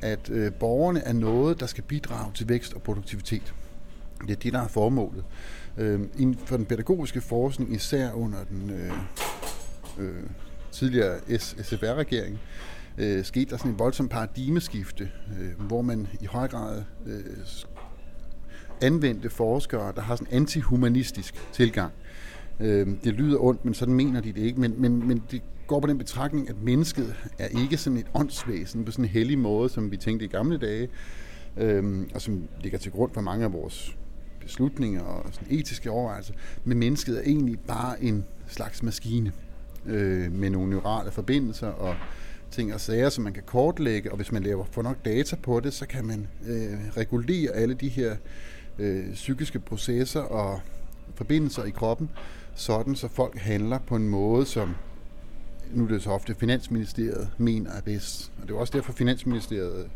at 0.01 0.31
øh, 0.31 0.53
borgerne 0.53 1.01
er 1.01 1.13
noget, 1.13 1.61
der 1.61 1.67
skal 1.67 1.85
bidrage 1.85 2.33
til 2.35 2.49
vækst 2.49 2.75
og 2.75 2.83
produktivitet. 2.83 3.55
Det 4.21 4.31
er 4.31 4.37
det, 4.37 4.53
der 4.53 4.61
er 4.61 4.69
formålet. 4.69 5.25
Øh, 5.77 6.01
inden 6.19 6.39
for 6.45 6.57
den 6.57 6.67
pædagogiske 6.67 7.21
forskning, 7.21 7.75
især 7.75 8.13
under 8.13 8.39
den 8.45 8.71
øh, 8.71 8.93
øh, 9.99 10.23
tidligere 10.73 11.19
SFR-regering, 11.39 12.33
øh, 12.33 12.39
Øh, 12.99 13.25
skete 13.25 13.51
der 13.51 13.57
sådan 13.57 13.73
en 13.73 13.79
voldsom 13.79 14.09
paradigmeskifte, 14.09 15.11
øh, 15.41 15.67
hvor 15.67 15.83
man 15.83 16.07
i 16.21 16.27
høj 16.27 16.49
grad 16.49 16.83
øh, 17.07 17.25
anvendte 18.83 19.31
forskere, 19.31 19.93
der 19.97 20.01
har 20.01 20.17
sådan 20.17 20.29
en 20.31 20.37
antihumanistisk 20.37 21.35
tilgang. 21.53 21.93
Øh, 22.61 22.87
det 23.05 23.15
lyder 23.15 23.39
ondt, 23.39 23.65
men 23.65 23.75
sådan 23.75 23.95
mener 23.95 24.21
de 24.21 24.33
det 24.33 24.41
ikke. 24.41 24.61
Men, 24.61 24.75
men, 24.81 25.09
men 25.09 25.23
det 25.31 25.43
går 25.67 25.81
på 25.81 25.87
den 25.87 25.99
betragtning, 25.99 26.49
at 26.49 26.63
mennesket 26.63 27.15
er 27.39 27.47
ikke 27.63 27.77
sådan 27.77 27.97
et 27.97 28.07
åndsvæsen 28.15 28.85
på 28.85 28.91
sådan 28.91 29.05
en 29.05 29.09
hellig 29.09 29.39
måde, 29.39 29.69
som 29.69 29.91
vi 29.91 29.97
tænkte 29.97 30.25
i 30.25 30.29
gamle 30.29 30.59
dage, 30.59 30.89
øh, 31.57 32.07
og 32.15 32.21
som 32.21 32.49
ligger 32.61 32.79
til 32.79 32.93
grund 32.93 33.13
for 33.15 33.21
mange 33.21 33.45
af 33.45 33.53
vores 33.53 33.97
beslutninger 34.41 35.03
og 35.03 35.25
sådan 35.33 35.49
etiske 35.51 35.91
overvejelser. 35.91 36.35
Men 36.65 36.79
mennesket 36.79 37.19
er 37.19 37.23
egentlig 37.23 37.61
bare 37.61 38.03
en 38.03 38.25
slags 38.47 38.83
maskine 38.83 39.33
øh, 39.87 40.33
med 40.33 40.51
nogle 40.51 40.71
neurale 40.71 41.11
forbindelser 41.11 41.69
og 41.69 41.95
ting 42.51 42.75
og 42.75 42.81
sager, 42.81 43.09
som 43.09 43.25
man 43.25 43.33
kan 43.33 43.43
kortlægge, 43.47 44.11
og 44.11 44.17
hvis 44.17 44.33
man 44.33 44.43
laver 44.43 44.65
for 44.71 44.83
nok 44.83 45.05
data 45.05 45.37
på 45.37 45.61
det, 45.61 45.75
så 45.75 45.87
kan 45.87 46.05
man 46.05 46.29
øh, 46.47 46.97
regulere 46.97 47.53
alle 47.53 47.75
de 47.75 47.89
her 47.89 48.17
øh, 48.79 49.13
psykiske 49.15 49.59
processer 49.59 50.21
og 50.21 50.61
forbindelser 51.15 51.65
i 51.65 51.71
kroppen, 51.71 52.11
sådan 52.55 52.97
så 52.97 53.09
folk 53.09 53.39
handler 53.39 53.79
på 53.79 53.97
en 53.97 54.09
måde, 54.09 54.47
som 54.47 54.75
nu 55.73 55.85
er 55.85 55.89
det 55.89 56.03
så 56.03 56.11
ofte 56.11 56.35
Finansministeriet 56.35 57.31
mener 57.39 57.71
er 57.71 57.81
bedst. 57.81 58.33
Og 58.43 58.49
det 58.49 58.55
er 58.55 58.59
også 58.59 58.77
derfor, 58.77 58.93
Finansministeriet 58.93 59.91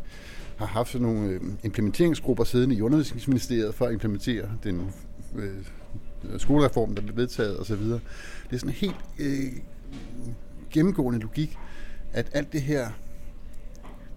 har 0.57 0.65
haft 0.65 0.91
sådan 0.91 1.07
nogle 1.07 1.29
øh, 1.29 1.41
implementeringsgrupper 1.63 2.43
siddende 2.43 2.75
i 2.75 2.81
undervisningsministeriet 2.81 3.75
for 3.75 3.85
at 3.85 3.93
implementere 3.93 4.49
den 4.63 4.91
øh, 5.35 6.39
skolereform, 6.39 6.95
der 6.95 7.01
blev 7.01 7.15
vedtaget 7.15 7.59
osv. 7.59 7.83
Det 7.83 8.01
er 8.51 8.57
sådan 8.57 8.69
en 8.69 8.75
helt 8.75 8.95
øh, 9.19 9.51
gennemgående 10.71 11.19
logik, 11.19 11.57
at 12.13 12.29
alt 12.33 12.53
det 12.53 12.61
her, 12.61 12.89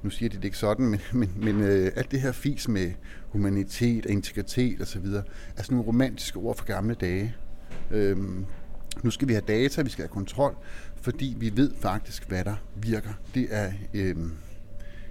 nu 0.03 0.11
siger 0.11 0.29
de 0.29 0.37
det 0.37 0.45
ikke 0.45 0.59
sådan, 0.59 0.87
men, 0.87 1.01
men, 1.13 1.33
men 1.37 1.61
øh, 1.61 1.93
alt 1.97 2.11
det 2.11 2.21
her 2.21 2.33
fis 2.33 2.69
med 2.69 2.93
humanitet 3.29 4.07
og 4.07 4.13
integritet 4.13 4.81
osv., 4.81 5.07
er 5.07 5.23
sådan 5.57 5.77
nogle 5.77 5.87
romantiske 5.87 6.39
ord 6.39 6.57
fra 6.57 6.65
gamle 6.65 6.95
dage. 6.95 7.35
Øhm, 7.91 8.47
nu 9.03 9.11
skal 9.11 9.29
vi 9.29 9.33
have 9.33 9.45
data, 9.49 9.83
vi 9.83 9.91
skal 9.91 10.03
have 10.03 10.09
kontrol, 10.09 10.57
fordi 10.97 11.37
vi 11.39 11.57
ved 11.57 11.71
faktisk, 11.81 12.29
hvad 12.29 12.45
der 12.45 12.55
virker. 12.77 13.13
Det 13.35 13.47
er, 13.51 13.73
øh, 13.95 14.17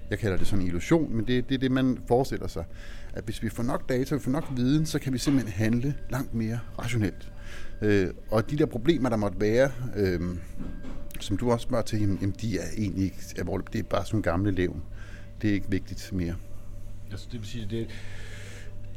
jeg 0.10 0.20
kalder 0.20 0.38
det 0.38 0.48
sådan 0.48 0.62
en 0.62 0.68
illusion, 0.68 1.16
men 1.16 1.28
det, 1.28 1.50
det 1.50 1.56
er 1.56 1.60
det, 1.60 1.72
man 1.72 1.98
forestiller 2.08 2.48
sig. 2.48 2.66
At 3.14 3.24
hvis 3.24 3.44
vi 3.44 3.50
får 3.50 3.64
nok 3.64 3.90
data, 3.90 4.16
vi 4.16 4.22
får 4.22 4.32
nok 4.32 4.46
viden, 4.56 4.86
så 4.86 5.00
kan 5.00 5.14
vi 5.14 5.18
simpelthen 5.18 5.54
handle 5.54 5.96
langt 6.10 6.34
mere 6.34 6.60
rationelt. 6.80 7.32
Øh, 7.82 8.08
og 8.30 8.52
de 8.52 8.58
der 8.58 8.66
problemer, 8.66 9.10
der 9.10 9.18
måtte 9.18 9.42
være, 9.42 9.72
øh, 9.96 10.22
som 11.20 11.38
du 11.38 11.52
også 11.52 11.64
spørger 11.64 11.84
til, 11.84 12.00
jamen, 12.00 12.36
de 12.42 12.58
er 12.60 12.68
egentlig 12.78 13.04
ikke 13.04 13.18
alvorlige. 13.38 13.68
Det 13.74 13.80
er 13.80 13.84
bare 13.84 14.06
sådan 14.06 14.22
gamle 14.22 14.52
levn. 14.52 14.84
Det 15.42 15.50
er 15.50 15.54
ikke 15.54 15.70
vigtigt 15.70 16.14
mere. 16.14 16.36
Altså, 17.12 17.28
det 17.32 17.40
vil 17.40 17.48
sige, 17.50 17.68
det, 17.70 17.88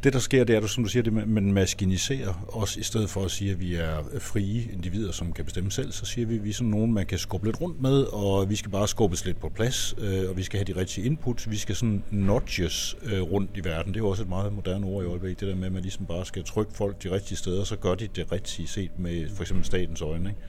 det, 0.05 0.13
der 0.13 0.19
sker, 0.19 0.45
det 0.45 0.57
er, 0.57 0.67
som 0.67 0.85
du 0.85 0.91
siger, 0.91 1.03
det, 1.03 1.13
man 1.29 1.53
maskiniserer 1.53 2.49
os, 2.49 2.77
i 2.77 2.83
stedet 2.83 3.11
for 3.11 3.25
at 3.25 3.31
sige, 3.31 3.51
at 3.51 3.61
vi 3.61 3.75
er 3.75 4.03
frie 4.19 4.69
individer, 4.73 5.13
som 5.13 5.33
kan 5.33 5.45
bestemme 5.45 5.71
selv, 5.71 5.93
så 5.93 6.07
siger 6.07 6.27
vi, 6.27 6.37
at 6.37 6.45
vi 6.45 6.51
er 6.51 6.55
sådan 6.55 6.71
nogen, 6.71 6.93
man 6.93 7.07
kan 7.07 7.19
skubbe 7.19 7.47
lidt 7.47 7.61
rundt 7.61 7.81
med, 7.81 8.03
og 8.03 8.51
vi 8.51 8.57
skal 8.57 8.71
bare 8.71 8.89
skubbes 8.89 9.25
lidt 9.25 9.41
på 9.41 9.49
plads, 9.49 9.95
øh, 9.99 10.31
og 10.31 10.37
vi 10.37 10.43
skal 10.43 10.59
have 10.59 10.75
de 10.75 10.81
rigtige 10.81 11.07
inputs, 11.07 11.51
Vi 11.51 11.57
skal 11.57 11.75
sådan 11.75 12.05
notches 12.11 12.97
øh, 13.03 13.21
rundt 13.21 13.51
i 13.55 13.65
verden. 13.65 13.95
Det 13.95 14.01
er 14.01 14.05
jo 14.05 14.09
også 14.09 14.23
et 14.23 14.29
meget 14.29 14.53
moderne 14.53 14.87
ord 14.87 15.05
i 15.05 15.07
øjeblikket, 15.07 15.41
det 15.41 15.49
der 15.49 15.55
med, 15.55 15.67
at 15.67 15.73
man 15.73 15.83
ligesom 15.83 16.07
bare 16.07 16.27
skal 16.27 16.45
trykke 16.45 16.73
folk 16.75 17.03
de 17.03 17.11
rigtige 17.11 17.39
steder, 17.39 17.65
så 17.65 17.77
gør 17.77 17.95
de 17.95 18.09
det 18.17 18.33
rigtige 18.33 18.69
set 18.69 18.99
med 18.99 19.29
for 19.35 19.43
eksempel 19.43 19.65
statens 19.65 20.01
øjne. 20.01 20.29
Ikke? 20.29 20.41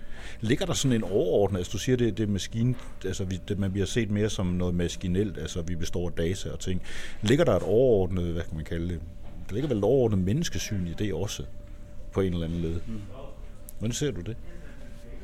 Ligger 0.42 0.66
der 0.66 0.74
sådan 0.74 0.96
en 0.96 1.04
overordnet, 1.04 1.58
altså 1.58 1.72
du 1.72 1.78
siger, 1.78 1.98
det, 1.98 2.18
det 2.18 2.24
er 2.24 2.28
maskine, 2.28 2.76
altså 3.06 3.24
vi, 3.24 3.42
det, 3.48 3.60
man 3.60 3.72
bliver 3.72 3.86
set 3.86 4.12
mere 4.12 4.30
som 4.30 4.46
noget 4.46 4.76
maskinelt, 4.76 5.38
altså 5.38 5.62
vi 5.62 5.76
består 5.76 6.08
af 6.08 6.14
data 6.14 6.50
og 6.50 6.60
ting. 6.60 6.82
Ligger 7.22 7.46
der 7.46 7.56
et 7.56 7.64
overordnet, 7.64 8.34
hvad 8.34 8.44
kan 8.44 8.56
man 8.56 8.66
kalde 8.66 8.88
det, 8.88 9.00
der 9.50 9.54
ligger 9.54 9.68
vel 9.68 9.78
et 9.78 9.84
overordnet 9.84 10.20
menneskesyn 10.20 10.88
i 10.88 10.94
det 11.00 11.14
også, 11.14 11.44
på 12.12 12.22
en 12.22 12.34
eller 12.34 12.46
anden 12.46 12.62
led. 12.62 12.76
Mm. 12.88 13.02
Hvordan 13.80 13.94
ser 13.94 14.12
du 14.12 14.22
det? 14.22 14.38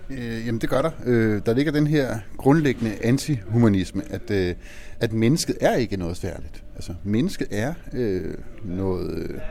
Øh, 0.09 0.45
jamen 0.45 0.61
det 0.61 0.69
gør 0.69 0.81
der. 0.81 0.91
Øh, 1.05 1.41
der 1.45 1.53
ligger 1.53 1.71
den 1.71 1.87
her 1.87 2.19
grundlæggende 2.37 2.95
antihumanisme, 3.03 4.03
at, 4.09 4.31
øh, 4.31 4.55
at 4.99 5.13
mennesket 5.13 5.57
er 5.61 5.75
ikke 5.75 5.97
noget 5.97 6.17
særligt. 6.17 6.63
Altså 6.75 6.93
mennesket 7.03 7.47
er 7.51 7.73
øh, 7.93 8.33
noget, 8.63 9.41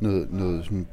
noget, 0.00 0.32
noget 0.32 0.64
sådan 0.64 0.86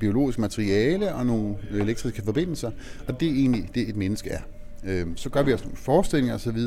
biologisk 0.00 0.38
materiale 0.38 1.14
og 1.14 1.26
nogle 1.26 1.56
elektriske 1.70 2.22
forbindelser, 2.22 2.70
og 3.08 3.20
det 3.20 3.28
er 3.28 3.32
egentlig 3.32 3.68
det, 3.74 3.88
et 3.88 3.96
menneske 3.96 4.30
er. 4.30 4.40
Øhm, 4.84 5.16
så 5.16 5.28
gør 5.30 5.42
vi 5.42 5.52
også 5.52 5.64
nogle 5.64 5.76
forestillinger 5.76 6.34
osv., 6.34 6.58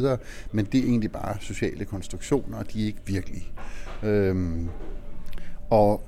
men 0.52 0.66
det 0.66 0.80
er 0.80 0.84
egentlig 0.84 1.12
bare 1.12 1.38
sociale 1.42 1.86
konstruktioner, 1.86 2.58
og 2.58 2.74
de 2.74 2.82
er 2.82 2.86
ikke 2.86 3.00
virkelige. 3.06 3.46
Øhm, 4.04 4.68
og 5.70 6.04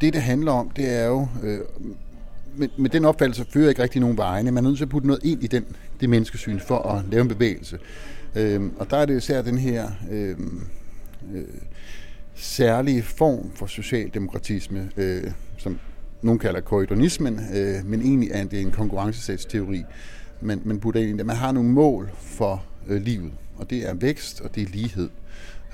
det, 0.00 0.12
det 0.12 0.22
handler 0.22 0.52
om, 0.52 0.70
det 0.70 0.88
er 0.88 1.06
jo... 1.06 1.28
Øh, 1.42 1.60
med, 2.56 2.68
med 2.78 2.90
den 2.90 3.04
opfattelse 3.04 3.44
fører 3.50 3.68
ikke 3.68 3.82
rigtig 3.82 4.00
nogen 4.00 4.16
vegne. 4.16 4.50
Man 4.50 4.64
er 4.64 4.68
nødt 4.68 4.78
til 4.78 4.84
at 4.84 4.88
putte 4.88 5.06
noget 5.06 5.24
ind 5.24 5.42
i 5.42 5.46
den, 5.46 5.64
det 6.00 6.10
menneskesyn 6.10 6.60
for 6.60 6.78
at 6.78 7.04
lave 7.10 7.22
en 7.22 7.28
bevægelse. 7.28 7.78
Øh, 8.34 8.62
og 8.78 8.90
der 8.90 8.96
er 8.96 9.06
det 9.06 9.16
især 9.16 9.42
den 9.42 9.58
her 9.58 9.90
øh, 10.10 10.36
øh, 11.34 11.44
særlige 12.34 13.02
form 13.02 13.50
for 13.54 13.66
socialdemokratisme, 13.66 14.90
øh, 14.96 15.30
som 15.58 15.78
nogen 16.22 16.38
kalder 16.38 16.60
korridonismen, 16.60 17.40
øh, 17.54 17.86
men 17.86 18.00
egentlig 18.00 18.30
er 18.32 18.44
det 18.44 18.60
en 18.60 18.70
konkurrencesatsteori. 18.70 19.84
Man, 20.40 20.62
man 20.64 20.80
putter 20.80 21.00
ind 21.00 21.10
at 21.10 21.18
det. 21.18 21.26
Man 21.26 21.36
har 21.36 21.52
nogle 21.52 21.70
mål 21.70 22.10
for 22.16 22.64
øh, 22.88 23.02
livet, 23.02 23.32
og 23.56 23.70
det 23.70 23.88
er 23.88 23.94
vækst, 23.94 24.40
og 24.40 24.54
det 24.54 24.62
er 24.62 24.66
lighed. 24.66 25.08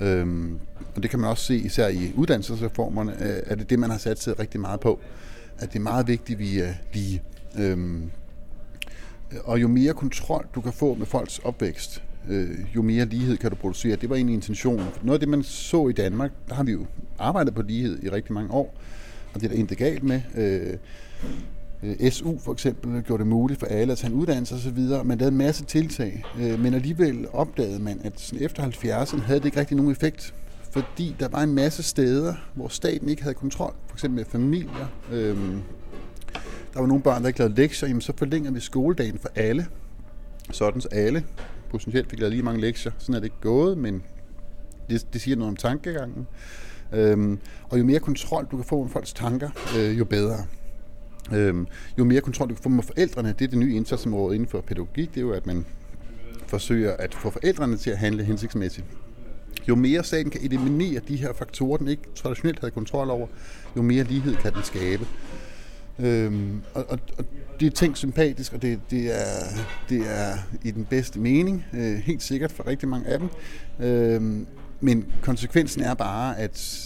Øhm, 0.01 0.59
og 0.95 1.03
det 1.03 1.09
kan 1.09 1.19
man 1.19 1.29
også 1.29 1.45
se 1.45 1.55
især 1.55 1.87
i 1.87 2.13
uddannelsesreformerne, 2.15 3.11
øh, 3.11 3.37
at 3.45 3.57
det 3.57 3.63
er 3.63 3.67
det, 3.67 3.79
man 3.79 3.89
har 3.89 3.97
sat 3.97 4.21
sig 4.21 4.39
rigtig 4.39 4.61
meget 4.61 4.79
på. 4.79 4.99
At 5.59 5.73
det 5.73 5.79
er 5.79 5.83
meget 5.83 6.07
vigtigt, 6.07 6.37
at 6.37 6.39
vi 6.39 6.59
er 6.59 6.73
lige. 6.93 7.21
Øhm, 7.59 8.11
og 9.43 9.61
jo 9.61 9.67
mere 9.67 9.93
kontrol 9.93 10.47
du 10.55 10.61
kan 10.61 10.73
få 10.73 10.93
med 10.93 11.05
folks 11.05 11.39
opvækst, 11.39 12.03
øh, 12.29 12.49
jo 12.75 12.81
mere 12.81 13.05
lighed 13.05 13.37
kan 13.37 13.49
du 13.49 13.55
producere. 13.55 13.95
Det 13.95 14.09
var 14.09 14.15
egentlig 14.15 14.33
intentionen. 14.33 14.85
Noget 15.03 15.13
af 15.15 15.19
det, 15.19 15.29
man 15.29 15.43
så 15.43 15.87
i 15.87 15.93
Danmark, 15.93 16.31
der 16.49 16.55
har 16.55 16.63
vi 16.63 16.71
jo 16.71 16.85
arbejdet 17.19 17.55
på 17.55 17.61
lighed 17.61 18.03
i 18.03 18.09
rigtig 18.09 18.33
mange 18.33 18.51
år, 18.51 18.75
og 19.33 19.41
det 19.41 19.43
er 19.43 19.49
der 19.49 19.59
intet 19.59 19.77
galt 19.77 20.03
med. 20.03 20.21
Øh, 20.35 20.77
øh 21.83 22.11
SU 22.11 22.37
for 22.39 22.53
eksempel 22.53 23.01
gjorde 23.01 23.23
det 23.23 23.27
muligt 23.27 23.59
for 23.59 23.67
alle 23.67 23.91
at 23.91 23.97
tage 23.97 24.13
en 24.13 24.19
uddannelse 24.19 24.55
osv. 24.55 24.79
Man 25.05 25.17
lavede 25.17 25.31
en 25.31 25.37
masse 25.37 25.65
tiltag, 25.65 26.23
øh, 26.39 26.59
men 26.59 26.73
alligevel 26.73 27.27
opdagede 27.33 27.79
man, 27.79 28.01
at 28.03 28.33
efter 28.39 28.63
70'erne 28.63 29.21
havde 29.21 29.39
det 29.39 29.45
ikke 29.45 29.59
rigtig 29.59 29.77
nogen 29.77 29.91
effekt, 29.91 30.33
fordi 30.71 31.15
der 31.19 31.27
var 31.27 31.43
en 31.43 31.53
masse 31.53 31.83
steder, 31.83 32.33
hvor 32.55 32.67
staten 32.67 33.09
ikke 33.09 33.21
havde 33.21 33.35
kontrol, 33.35 33.73
for 33.87 33.95
eksempel 33.95 34.15
med 34.15 34.25
familier. 34.25 34.91
Øhm, 35.11 35.61
der 36.73 36.79
var 36.79 36.87
nogle 36.87 37.03
børn, 37.03 37.21
der 37.21 37.27
ikke 37.27 37.39
lavede 37.39 37.55
lektier, 37.55 37.89
jamen 37.89 38.01
så 38.01 38.13
forlænger 38.17 38.51
vi 38.51 38.59
skoledagen 38.59 39.19
for 39.19 39.29
alle, 39.35 39.67
sådan 40.51 40.81
så 40.81 40.87
alle 40.91 41.23
potentielt 41.69 42.09
fik 42.09 42.19
lavet 42.19 42.31
lige 42.33 42.43
mange 42.43 42.61
lektier. 42.61 42.91
Sådan 42.97 43.15
er 43.15 43.19
det 43.19 43.25
ikke 43.25 43.41
gået, 43.41 43.77
men 43.77 44.03
det, 44.89 45.13
det 45.13 45.21
siger 45.21 45.37
noget 45.37 45.49
om 45.49 45.55
tankegangen. 45.55 46.27
Øhm, 46.93 47.39
og 47.69 47.79
jo 47.79 47.83
mere 47.83 47.99
kontrol 47.99 48.47
du 48.51 48.55
kan 48.55 48.65
få 48.65 48.83
med 48.83 48.89
folks 48.89 49.13
tanker, 49.13 49.49
øh, 49.77 49.99
jo 49.99 50.05
bedre. 50.05 50.37
Øhm, 51.33 51.67
jo 51.97 52.03
mere 52.03 52.21
kontrol 52.21 52.49
du 52.49 52.53
kan 52.53 52.63
få 52.63 52.69
med 52.69 52.83
forældrene, 52.83 53.33
det 53.39 53.45
er 53.45 53.49
det 53.49 53.59
nye 53.59 53.75
indsatsområde 53.75 54.35
inden 54.35 54.49
for 54.49 54.61
pædagogik, 54.61 55.09
det 55.09 55.17
er 55.17 55.21
jo, 55.21 55.31
at 55.31 55.45
man 55.45 55.65
forsøger 56.47 56.95
at 56.99 57.15
få 57.15 57.29
forældrene 57.29 57.77
til 57.77 57.89
at 57.89 57.97
handle 57.97 58.23
hensigtsmæssigt. 58.23 58.85
Jo 59.67 59.75
mere 59.75 60.03
staten 60.03 60.31
kan 60.31 60.41
eliminere 60.41 61.01
de 61.07 61.15
her 61.15 61.33
faktorer, 61.33 61.77
den 61.77 61.87
ikke 61.87 62.03
traditionelt 62.15 62.59
havde 62.59 62.71
kontrol 62.71 63.09
over, 63.09 63.27
jo 63.77 63.81
mere 63.81 64.03
lighed 64.03 64.35
kan 64.35 64.53
den 64.53 64.63
skabe. 64.63 65.07
Øhm, 65.99 66.61
og, 66.73 66.85
og, 66.89 66.99
og 67.17 67.25
det 67.59 67.65
er 67.65 67.71
tænkt 67.71 67.97
sympatisk, 67.97 68.53
og 68.53 68.61
det, 68.61 68.79
det, 68.91 69.15
er, 69.15 69.45
det 69.89 69.97
er 69.97 70.33
i 70.63 70.71
den 70.71 70.85
bedste 70.85 71.19
mening, 71.19 71.65
øh, 71.73 71.95
helt 71.97 72.23
sikkert 72.23 72.51
for 72.51 72.67
rigtig 72.67 72.89
mange 72.89 73.07
af 73.07 73.19
dem. 73.19 73.29
Øhm, 73.79 74.47
men 74.81 75.05
konsekvensen 75.21 75.81
er 75.81 75.93
bare, 75.93 76.39
at, 76.39 76.85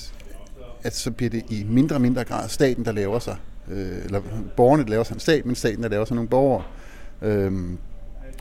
at 0.84 0.96
så 0.96 1.12
bliver 1.12 1.30
det 1.30 1.44
i 1.50 1.64
mindre 1.70 1.96
og 1.96 2.02
mindre 2.02 2.24
grad 2.24 2.50
staten, 2.50 2.86
der 2.86 2.92
laver 2.92 3.20
sig, 3.20 3.38
øh, 3.72 4.06
eller 4.06 4.22
borgerne, 4.58 4.84
der 4.84 4.90
laver 4.90 5.04
sig 5.04 5.14
en 5.14 5.20
stat, 5.20 5.46
men 5.46 5.56
staten, 5.56 5.84
der 5.84 5.90
laver 5.90 6.06
sig 6.06 6.16
nogle 6.16 6.30
borgere. 6.30 6.64
Øhm, 7.22 7.78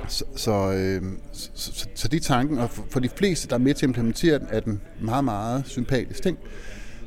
så, 0.08 0.24
så, 0.36 0.72
øh, 0.72 1.02
så, 1.32 1.50
så, 1.54 1.86
så 1.94 2.08
det 2.08 2.16
er 2.16 2.24
tanken, 2.24 2.58
og 2.58 2.70
for, 2.70 2.86
for 2.90 3.00
de 3.00 3.08
fleste, 3.08 3.48
der 3.48 3.54
er 3.54 3.58
med 3.58 3.74
til 3.74 3.86
at 3.86 3.88
implementere 3.88 4.38
den, 4.38 4.46
er 4.50 4.60
den 4.60 4.80
meget, 5.00 5.24
meget 5.24 5.62
sympatisk 5.66 6.22
ting. 6.22 6.38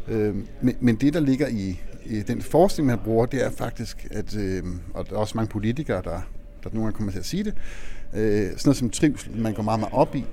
Øh, 0.07 0.35
men, 0.61 0.75
men 0.79 0.95
det, 0.95 1.13
der 1.13 1.19
ligger 1.19 1.47
i, 1.47 1.81
i 2.05 2.21
den 2.21 2.41
forskning, 2.41 2.87
man 2.87 2.99
bruger, 3.05 3.25
det 3.25 3.45
er 3.45 3.51
faktisk, 3.51 4.07
at, 4.11 4.35
øh, 4.35 4.63
og 4.93 5.09
der 5.09 5.15
er 5.15 5.19
også 5.19 5.33
mange 5.37 5.49
politikere, 5.49 6.01
der, 6.01 6.21
der 6.63 6.69
nogle 6.73 6.81
gange 6.81 6.97
kommer 6.97 7.11
til 7.11 7.19
at 7.19 7.25
sige 7.25 7.43
det, 7.43 7.53
øh, 8.13 8.43
sådan 8.43 8.59
noget 8.65 8.77
som 8.77 8.89
trivsel, 8.89 9.37
man 9.37 9.53
går 9.53 9.63
meget, 9.63 9.79
meget 9.79 9.93
op 9.93 10.15
i. 10.15 10.25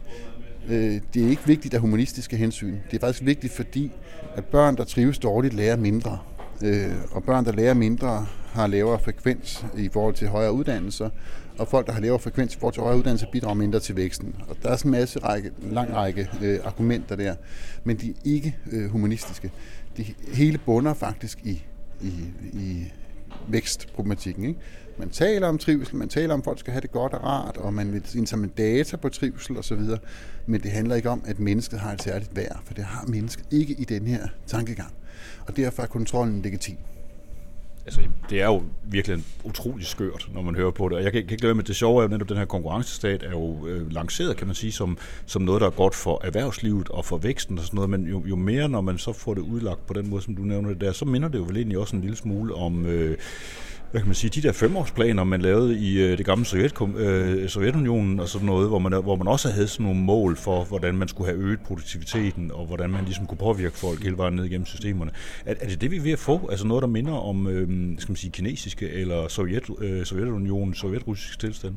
Øh, 0.68 1.00
det 1.14 1.24
er 1.24 1.28
ikke 1.28 1.46
vigtigt 1.46 1.74
af 1.74 1.80
humanistiske 1.80 2.36
hensyn. 2.36 2.76
Det 2.90 2.96
er 2.96 3.00
faktisk 3.00 3.24
vigtigt, 3.26 3.52
fordi 3.52 3.92
at 4.36 4.44
børn, 4.44 4.76
der 4.76 4.84
trives 4.84 5.18
dårligt, 5.18 5.54
lærer 5.54 5.76
mindre. 5.76 6.18
Øh, 6.62 6.92
og 7.10 7.24
børn, 7.24 7.44
der 7.44 7.52
lærer 7.52 7.74
mindre, 7.74 8.26
har 8.52 8.66
lavere 8.66 8.98
frekvens 8.98 9.64
i 9.76 9.88
forhold 9.92 10.14
til 10.14 10.28
højere 10.28 10.52
uddannelser, 10.52 11.10
og 11.58 11.68
folk, 11.68 11.86
der 11.86 11.92
har 11.92 12.00
lavere 12.00 12.18
frekvens 12.18 12.54
i 12.54 12.58
forhold 12.58 12.74
til 12.74 12.82
højere 12.82 12.98
uddannelse, 12.98 13.26
bidrager 13.32 13.54
mindre 13.54 13.80
til 13.80 13.96
væksten. 13.96 14.34
Og 14.48 14.56
der 14.62 14.68
er 14.68 14.76
sådan 14.76 14.88
en 14.88 15.00
masse 15.00 15.18
række, 15.18 15.50
lang 15.62 15.94
række 15.94 16.28
øh, 16.42 16.58
argumenter 16.64 17.16
der, 17.16 17.34
men 17.84 17.96
de 17.96 18.10
er 18.10 18.14
ikke 18.24 18.56
øh, 18.72 18.90
humanistiske. 18.90 19.50
Det 19.96 20.14
hele 20.32 20.58
bunder 20.58 20.94
faktisk 20.94 21.38
i, 21.44 21.64
i, 22.02 22.12
i 22.52 22.92
vækstproblematikken. 23.48 24.44
Ikke? 24.44 24.60
Man 24.98 25.10
taler 25.10 25.48
om 25.48 25.58
trivsel, 25.58 25.96
man 25.96 26.08
taler 26.08 26.34
om, 26.34 26.40
at 26.40 26.44
folk 26.44 26.58
skal 26.58 26.72
have 26.72 26.80
det 26.80 26.92
godt 26.92 27.12
og 27.12 27.24
rart, 27.24 27.56
og 27.56 27.74
man 27.74 27.92
vil 27.92 28.02
indsamle 28.14 28.50
data 28.58 28.96
på 28.96 29.08
trivsel 29.08 29.58
osv., 29.58 29.80
men 30.46 30.60
det 30.60 30.70
handler 30.70 30.94
ikke 30.94 31.10
om, 31.10 31.22
at 31.26 31.40
mennesket 31.40 31.80
har 31.80 31.92
et 31.92 32.02
særligt 32.02 32.36
værd, 32.36 32.60
for 32.64 32.74
det 32.74 32.84
har 32.84 33.06
mennesket 33.06 33.44
ikke 33.50 33.74
i 33.78 33.84
den 33.84 34.06
her 34.06 34.26
tankegang. 34.46 34.92
Og 35.46 35.56
derfor 35.56 35.82
er 35.82 35.86
kontrollen 35.86 36.42
legitim. 36.42 36.76
Altså, 37.86 38.00
det 38.30 38.40
er 38.40 38.46
jo 38.46 38.62
virkelig 38.84 39.24
utrolig 39.44 39.86
skørt, 39.86 40.28
når 40.34 40.42
man 40.42 40.54
hører 40.54 40.70
på 40.70 40.88
det. 40.88 40.96
Og 40.96 41.04
jeg 41.04 41.12
kan, 41.12 41.22
kan 41.22 41.30
ikke 41.30 41.42
lade 41.42 41.54
med, 41.54 41.64
det 41.64 41.76
sjove 41.76 41.98
er 41.98 42.02
jo 42.02 42.08
netop, 42.08 42.28
den 42.28 42.36
her 42.36 42.44
konkurrencestat 42.44 43.22
er 43.22 43.30
jo 43.30 43.66
øh, 43.66 43.92
lanceret, 43.92 44.36
kan 44.36 44.46
man 44.46 44.56
sige, 44.56 44.72
som, 44.72 44.98
som 45.26 45.42
noget, 45.42 45.60
der 45.60 45.66
er 45.66 45.70
godt 45.70 45.94
for 45.94 46.20
erhvervslivet 46.24 46.88
og 46.88 47.04
for 47.04 47.16
væksten 47.16 47.58
og 47.58 47.64
sådan 47.64 47.76
noget. 47.76 47.90
Men 47.90 48.06
jo, 48.06 48.22
jo 48.26 48.36
mere, 48.36 48.68
når 48.68 48.80
man 48.80 48.98
så 48.98 49.12
får 49.12 49.34
det 49.34 49.40
udlagt 49.40 49.86
på 49.86 49.94
den 49.94 50.10
måde, 50.10 50.22
som 50.22 50.36
du 50.36 50.42
nævner 50.42 50.68
det 50.68 50.80
der, 50.80 50.92
så 50.92 51.04
minder 51.04 51.28
det 51.28 51.38
jo 51.38 51.42
vel 51.42 51.56
egentlig 51.56 51.78
også 51.78 51.96
en 51.96 52.02
lille 52.02 52.16
smule 52.16 52.54
om... 52.54 52.86
Øh, 52.86 53.18
hvad 53.92 54.00
kan 54.00 54.08
man 54.08 54.14
sige, 54.14 54.30
de 54.30 54.42
der 54.42 54.52
femårsplaner, 54.52 55.24
man 55.24 55.42
lavede 55.42 55.78
i 55.78 56.02
øh, 56.02 56.18
det 56.18 56.26
gamle 56.26 56.44
Sovjet, 56.44 56.96
øh, 56.96 57.48
Sovjetunionen 57.48 58.20
og 58.20 58.28
sådan 58.28 58.46
noget, 58.46 58.68
hvor 58.68 58.78
man, 58.78 59.02
hvor 59.02 59.16
man 59.16 59.28
også 59.28 59.50
havde 59.50 59.68
sådan 59.68 59.86
nogle 59.86 60.00
mål 60.00 60.36
for, 60.36 60.64
hvordan 60.64 60.94
man 60.94 61.08
skulle 61.08 61.30
have 61.30 61.42
øget 61.42 61.60
produktiviteten, 61.60 62.50
og 62.50 62.66
hvordan 62.66 62.90
man 62.90 63.04
ligesom 63.04 63.26
kunne 63.26 63.38
påvirke 63.38 63.78
folk 63.78 64.02
hele 64.02 64.16
vejen 64.16 64.34
ned 64.34 64.44
igennem 64.44 64.66
systemerne. 64.66 65.10
Er, 65.46 65.54
er 65.60 65.68
det 65.68 65.80
det, 65.80 65.90
vi 65.90 65.96
er 65.96 66.00
ved 66.00 66.12
at 66.12 66.18
få? 66.18 66.48
Altså 66.50 66.66
noget, 66.66 66.82
der 66.82 66.88
minder 66.88 67.12
om, 67.12 67.46
øh, 67.46 67.98
skal 67.98 68.10
man 68.12 68.16
sige, 68.16 68.30
kinesiske 68.30 68.90
eller 68.90 69.28
Sovjet, 69.28 69.70
øh, 69.78 70.04
Sovjetunionen, 70.04 70.74
sovjetrussisk 70.74 71.38
tilstand? 71.38 71.76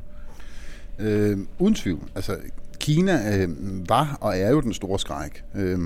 Øh, 1.00 1.38
uden 1.60 1.76
tvivl. 1.76 2.10
Altså, 2.16 2.38
Kina 2.80 3.38
øh, 3.38 3.50
var 3.90 4.18
og 4.22 4.38
er 4.38 4.50
jo 4.50 4.62
den 4.62 4.74
store 4.74 5.00
skræk. 5.00 5.44
Øh, 5.56 5.80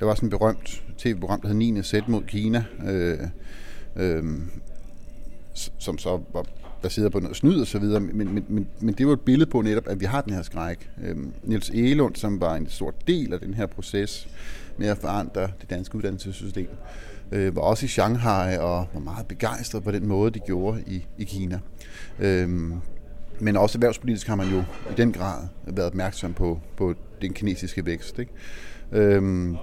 der 0.00 0.06
var 0.06 0.14
sådan 0.14 0.26
en 0.26 0.30
berømt 0.30 0.82
tv-program, 0.98 1.40
der 1.40 1.48
hed 1.48 1.56
9. 1.56 1.82
sæt 1.82 2.08
mod 2.08 2.22
Kina, 2.22 2.64
øh, 2.86 3.18
øh, 3.96 4.24
som 5.78 5.98
så 5.98 6.20
var 6.32 6.46
baseret 6.82 7.12
på 7.12 7.20
noget 7.20 7.36
snyd 7.36 7.60
og 7.60 7.66
så 7.66 7.78
videre, 7.78 8.00
men, 8.00 8.34
men, 8.34 8.44
men, 8.48 8.66
men 8.80 8.94
det 8.94 9.06
var 9.06 9.12
et 9.12 9.20
billede 9.20 9.50
på 9.50 9.62
netop, 9.62 9.88
at 9.88 10.00
vi 10.00 10.04
har 10.04 10.20
den 10.20 10.32
her 10.32 10.42
skræk. 10.42 10.90
Øhm, 11.04 11.32
Niels 11.42 11.70
Egelund, 11.70 12.16
som 12.16 12.40
var 12.40 12.54
en 12.54 12.68
stor 12.68 12.94
del 13.06 13.32
af 13.32 13.40
den 13.40 13.54
her 13.54 13.66
proces 13.66 14.28
med 14.76 14.88
at 14.88 14.98
forandre 14.98 15.42
det 15.42 15.70
danske 15.70 15.96
uddannelsessystem, 15.96 16.68
øh, 17.32 17.56
var 17.56 17.62
også 17.62 17.84
i 17.84 17.88
Shanghai 17.88 18.58
og 18.58 18.86
var 18.94 19.00
meget 19.00 19.26
begejstret 19.26 19.84
på 19.84 19.90
den 19.90 20.06
måde, 20.06 20.30
de 20.30 20.38
gjorde 20.38 20.82
i, 20.86 21.06
i 21.18 21.24
Kina. 21.24 21.60
Øhm, 22.18 22.74
men 23.40 23.56
også 23.56 23.78
erhvervspolitisk 23.78 24.26
har 24.26 24.34
man 24.34 24.48
jo 24.48 24.58
i 24.90 24.94
den 24.96 25.12
grad 25.12 25.48
været 25.66 25.86
opmærksom 25.86 26.32
på, 26.34 26.60
på 26.76 26.94
den 27.22 27.32
kinesiske 27.32 27.86
vækst. 27.86 28.18
Ikke? 28.18 28.32
Øhm, 28.92 29.56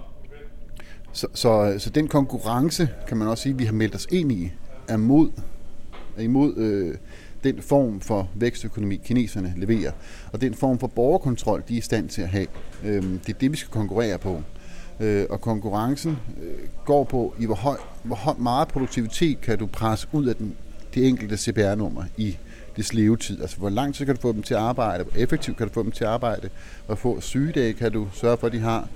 så, 1.12 1.28
så, 1.34 1.76
så 1.78 1.90
den 1.90 2.08
konkurrence, 2.08 2.90
kan 3.08 3.18
man 3.18 3.28
også 3.28 3.44
sige, 3.44 3.58
vi 3.58 3.66
har 3.66 3.74
meldt 3.74 3.96
os 3.96 4.08
ind 4.12 4.32
i, 4.32 4.52
er 4.88 4.98
mod 4.98 5.30
imod 6.22 6.58
øh, 6.58 6.96
den 7.44 7.62
form 7.62 8.02
for 8.02 8.30
vækstøkonomi, 8.36 9.02
kineserne 9.06 9.54
leverer, 9.58 9.92
og 10.34 10.42
den 10.42 10.54
form 10.54 10.80
for 10.80 10.88
borgerkontrol, 10.88 11.64
de 11.68 11.74
er 11.74 11.78
i 11.78 11.82
stand 11.82 12.10
til 12.10 12.22
at 12.22 12.30
have. 12.30 12.48
Øh, 12.86 13.04
det 13.04 13.30
er 13.30 13.40
det, 13.40 13.52
vi 13.52 13.58
skal 13.58 13.72
konkurrere 13.72 14.18
på. 14.18 14.42
Øh, 15.00 15.26
og 15.30 15.42
konkurrencen 15.42 16.18
øh, 16.44 16.68
går 16.86 17.04
på, 17.04 17.34
i 17.40 17.46
hvor, 17.46 17.56
høj, 17.56 17.78
hvor 18.04 18.16
høj, 18.16 18.34
meget 18.38 18.68
produktivitet 18.68 19.42
kan 19.42 19.58
du 19.58 19.66
presse 19.66 20.08
ud 20.12 20.26
af 20.26 20.36
den, 20.36 20.56
det 20.94 21.08
enkelte 21.08 21.38
CPR-nummer 21.38 22.04
i 22.18 22.38
dets 22.78 22.94
levetid. 22.94 23.42
Altså, 23.42 23.58
hvor 23.58 23.70
lang 23.70 23.96
tid 23.96 24.06
kan 24.06 24.16
du 24.16 24.22
få 24.22 24.32
dem 24.32 24.44
til 24.44 24.54
at 24.54 24.60
arbejde? 24.60 25.04
Hvor 25.04 25.22
effektivt 25.22 25.58
kan 25.58 25.68
du 25.68 25.74
få 25.74 25.84
dem 25.84 25.92
til 25.92 26.04
at 26.04 26.10
arbejde? 26.10 26.50
Hvor 26.86 26.96
få 26.96 27.22
sygedage 27.22 27.74
kan 27.74 27.92
du 27.92 28.08
sørge 28.14 28.38
for, 28.38 28.48
at 28.48 28.54
de 28.54 28.60
har? 28.60 28.88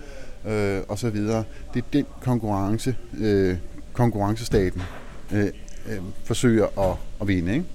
Øh, 0.48 0.82
og 0.88 1.00
så 1.00 1.10
videre. 1.10 1.44
Det 1.74 1.82
er 1.82 1.88
den 1.94 2.06
konkurrence, 2.22 2.96
øh, 3.20 3.58
konkurrencestaten 3.94 4.82
øh, 5.34 5.50
øh, 5.90 5.98
forsøger 6.24 6.92
at, 6.92 6.98
at 7.22 7.28
vinde. 7.28 7.54
Ikke? 7.54 7.66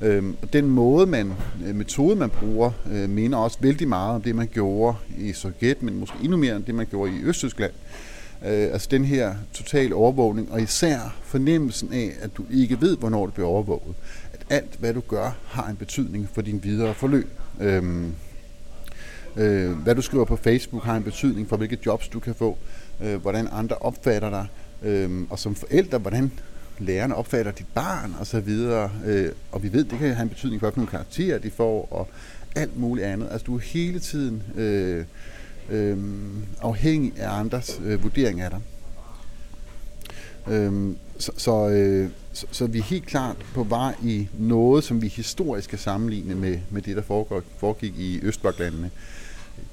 Øhm, 0.00 0.36
og 0.42 0.52
den 0.52 0.70
måde, 0.70 1.06
man, 1.06 1.32
øh, 1.66 1.74
metode, 1.74 2.16
man 2.16 2.30
bruger, 2.30 2.70
øh, 2.92 3.08
minder 3.08 3.38
også 3.38 3.58
vældig 3.60 3.88
meget 3.88 4.14
om 4.14 4.22
det, 4.22 4.34
man 4.34 4.48
gjorde 4.52 4.96
i 5.18 5.32
Sovjet, 5.32 5.82
men 5.82 5.98
måske 5.98 6.14
endnu 6.22 6.36
mere 6.36 6.56
end 6.56 6.64
det, 6.64 6.74
man 6.74 6.86
gjorde 6.86 7.12
i 7.12 7.22
Østtyskland. 7.22 7.72
Øh, 8.44 8.72
altså 8.72 8.88
den 8.90 9.04
her 9.04 9.34
total 9.52 9.94
overvågning, 9.94 10.52
og 10.52 10.62
især 10.62 11.16
fornemmelsen 11.22 11.92
af, 11.92 12.12
at 12.20 12.30
du 12.36 12.44
ikke 12.50 12.80
ved, 12.80 12.96
hvornår 12.96 13.26
du 13.26 13.32
bliver 13.32 13.48
overvåget. 13.48 13.94
At 14.32 14.40
alt, 14.50 14.76
hvad 14.78 14.94
du 14.94 15.00
gør, 15.00 15.36
har 15.46 15.68
en 15.68 15.76
betydning 15.76 16.28
for 16.32 16.42
din 16.42 16.60
videre 16.64 16.94
forløb. 16.94 17.28
Øhm, 17.60 18.12
øh, 19.36 19.72
hvad 19.72 19.94
du 19.94 20.02
skriver 20.02 20.24
på 20.24 20.36
Facebook 20.36 20.84
har 20.84 20.96
en 20.96 21.02
betydning 21.02 21.48
for, 21.48 21.56
hvilke 21.56 21.78
jobs 21.86 22.08
du 22.08 22.20
kan 22.20 22.34
få, 22.34 22.58
øh, 23.02 23.16
hvordan 23.16 23.48
andre 23.52 23.76
opfatter 23.76 24.30
dig, 24.30 24.46
øh, 24.82 25.22
og 25.30 25.38
som 25.38 25.54
forældre, 25.54 25.98
hvordan 25.98 26.32
lærerne 26.78 27.14
opfatter 27.14 27.52
dit 27.52 27.66
barn 27.74 28.14
og 28.20 28.26
så 28.26 28.40
videre. 28.40 28.90
Øh, 29.06 29.32
og 29.52 29.62
vi 29.62 29.72
ved, 29.72 29.84
det 29.84 29.98
kan 29.98 30.14
have 30.14 30.22
en 30.22 30.28
betydning 30.28 30.60
for, 30.60 30.70
hvilke 30.70 30.90
karakterer 30.90 31.38
de 31.38 31.50
får 31.50 31.88
og 31.90 32.08
alt 32.56 32.78
muligt 32.78 33.06
andet. 33.06 33.28
Altså 33.30 33.44
du 33.44 33.56
er 33.56 33.60
hele 33.60 33.98
tiden 33.98 34.42
øh, 34.56 35.04
øh, 35.70 35.98
afhængig 36.62 37.12
af 37.16 37.38
andres 37.38 37.80
øh, 37.84 38.02
vurdering 38.02 38.40
af 38.40 38.50
dig. 38.50 38.60
Øh, 40.52 40.94
så, 41.18 41.32
så, 41.36 41.68
øh, 41.68 42.08
så, 42.32 42.46
så 42.50 42.66
vi 42.66 42.78
er 42.78 42.82
helt 42.82 43.06
klart 43.06 43.36
på 43.54 43.62
vej 43.62 43.94
i 44.02 44.28
noget, 44.38 44.84
som 44.84 45.02
vi 45.02 45.08
historisk 45.08 45.70
kan 45.70 45.78
sammenligne 45.78 46.34
med, 46.34 46.58
med 46.70 46.82
det, 46.82 46.96
der 46.96 47.02
foregår, 47.02 47.42
foregik 47.58 47.98
i 47.98 48.20
Østbloklandene. 48.22 48.90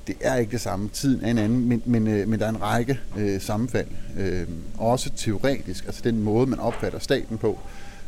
Det 0.08 0.15
er 0.22 0.36
ikke 0.36 0.52
det 0.52 0.62
samme. 0.62 0.89
Tiden 0.89 1.26
er 1.26 1.32
en 1.32 1.38
anden, 1.38 1.70
men, 1.70 1.82
men, 1.86 2.08
øh, 2.08 2.28
men 2.28 2.39
der 2.39 2.46
er 2.46 2.50
en 2.50 2.62
række 2.62 3.00
øh, 3.17 3.41
sammenfald. 3.41 3.88
Øh, 4.17 4.48
også 4.78 5.10
teoretisk, 5.10 5.86
altså 5.86 6.02
den 6.04 6.24
måde, 6.24 6.48
man 6.48 6.60
opfatter 6.60 7.00
staten 7.00 7.38
på. 7.38 7.60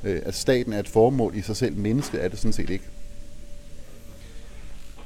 Øh, 0.04 0.22
at 0.26 0.36
staten 0.36 0.74
er 0.74 0.80
et 0.80 0.88
formål 0.88 1.36
i 1.36 1.42
sig 1.42 1.56
selv. 1.56 1.78
Mennesket 1.78 2.24
er 2.24 2.28
det 2.28 2.40
sådan 2.40 2.54
set 2.54 2.70
ikke. 2.70 2.86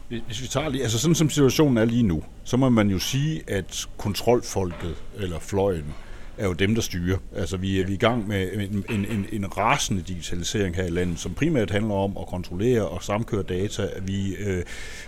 Hvis 0.07 0.41
vi 0.41 0.47
tager 0.47 0.69
lige, 0.69 0.83
altså 0.83 0.99
sådan 0.99 1.15
som 1.15 1.29
situationen 1.29 1.77
er 1.77 1.85
lige 1.85 2.03
nu, 2.03 2.23
så 2.43 2.57
må 2.57 2.69
man 2.69 2.89
jo 2.89 2.99
sige, 2.99 3.41
at 3.47 3.85
kontrolfolket, 3.97 4.95
eller 5.17 5.39
fløjen, 5.39 5.93
er 6.37 6.47
jo 6.47 6.53
dem, 6.53 6.75
der 6.75 6.81
styrer. 6.81 7.17
Altså, 7.35 7.57
vi 7.57 7.79
er, 7.79 7.85
vi 7.85 7.91
er 7.91 7.95
i 7.95 7.99
gang 7.99 8.27
med 8.27 8.49
en, 8.53 8.85
en, 8.89 9.05
en, 9.05 9.25
en 9.31 9.57
rasende 9.57 10.01
digitalisering 10.01 10.75
her 10.75 10.83
i 10.83 10.89
landet, 10.89 11.19
som 11.19 11.33
primært 11.33 11.71
handler 11.71 11.93
om 11.93 12.17
at 12.19 12.27
kontrollere 12.27 12.87
og 12.87 13.03
samkøre 13.03 13.43
data. 13.43 13.87
Vi, 14.01 14.35
øh, 14.35 14.63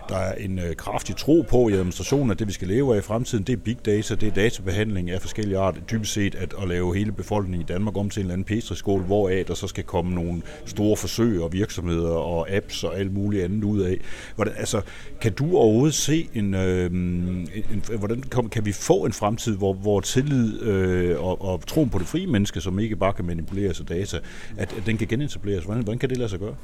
der 0.10 0.18
er 0.18 0.34
en 0.34 0.60
øh, 0.60 0.76
kraftig 0.76 1.15
tro 1.15 1.46
på 1.50 1.70
i 1.70 1.74
administrationen, 1.74 2.32
at 2.32 2.39
det, 2.39 2.48
vi 2.48 2.54
skal 2.54 2.68
leve 2.68 2.96
af 2.96 2.98
i 2.98 3.02
fremtiden, 3.02 3.44
det 3.44 3.54
er 3.54 3.58
big 3.58 3.78
data, 3.86 4.15
det 4.15 4.28
er 4.28 4.32
databehandling 4.34 5.10
af 5.10 5.22
forskellige 5.22 5.58
art. 5.58 5.80
Dybest 5.92 6.13
set 6.13 6.36
at, 6.36 6.54
at 6.62 6.68
lave 6.68 6.96
hele 6.96 7.12
befolkningen 7.12 7.62
i 7.62 7.65
Danmark 7.74 7.98
om 7.98 8.10
til 8.10 8.20
en 8.20 8.26
eller 8.26 8.34
anden 8.34 8.46
petriskål, 8.46 9.02
hvoraf 9.02 9.46
der 9.48 9.54
så 9.54 9.68
skal 9.68 9.84
komme 9.84 10.15
nogle 10.15 10.42
store 10.65 10.98
forsøg 10.98 11.42
og 11.42 11.54
virksomheder 11.54 12.12
og 12.12 12.50
apps 12.50 12.84
og 12.84 13.00
alt 13.00 13.13
muligt 13.13 13.44
andet 13.44 13.63
ud 13.63 13.82
af. 13.82 13.98
Hvordan, 14.36 14.54
altså, 14.58 14.82
kan 15.22 15.34
du 15.34 15.58
overhovedet 15.58 15.96
se 15.96 16.30
en, 16.34 16.54
øh, 16.54 16.86
en, 16.92 17.50
en 17.72 17.84
hvordan 18.00 18.22
kan, 18.22 18.50
kan 18.50 18.65
vi 18.65 18.72
få 18.72 19.06
en 19.06 19.13
fremtid, 19.13 19.58
hvor, 19.58 19.74
hvor 19.74 20.00
tillid 20.00 20.62
øh, 20.62 21.19
og, 21.20 21.42
og 21.42 21.68
troen 21.68 21.90
på 21.90 22.00
det 22.00 22.08
frie 22.08 22.28
menneske, 22.28 22.62
som 22.62 22.80
ikke 22.80 22.96
bare 22.96 23.14
kan 23.14 23.26
manipuleres 23.26 23.80
af 23.80 23.86
data, 23.86 24.18
at, 24.58 24.74
at 24.78 24.84
den 24.86 24.98
kan 24.98 25.08
genetableres. 25.08 25.64
Hvordan, 25.64 25.84
hvordan 25.84 26.00
kan 26.00 26.10
det 26.10 26.18
lade 26.18 26.30
sig 26.30 26.40
gøre? 26.40 26.56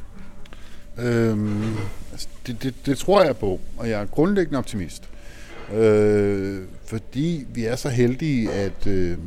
Øhm, 0.99 1.75
altså 2.11 2.27
det, 2.47 2.63
det, 2.63 2.73
det 2.85 2.97
tror 2.97 3.23
jeg 3.23 3.37
på, 3.37 3.59
og 3.77 3.89
jeg 3.89 4.01
er 4.01 4.05
grundlæggende 4.05 4.57
optimist. 4.57 5.09
Øh, 5.73 6.61
fordi 6.85 7.45
vi 7.49 7.65
er 7.65 7.75
så 7.75 7.89
heldige, 7.89 8.51
at, 8.51 8.87
øh, 8.87 9.17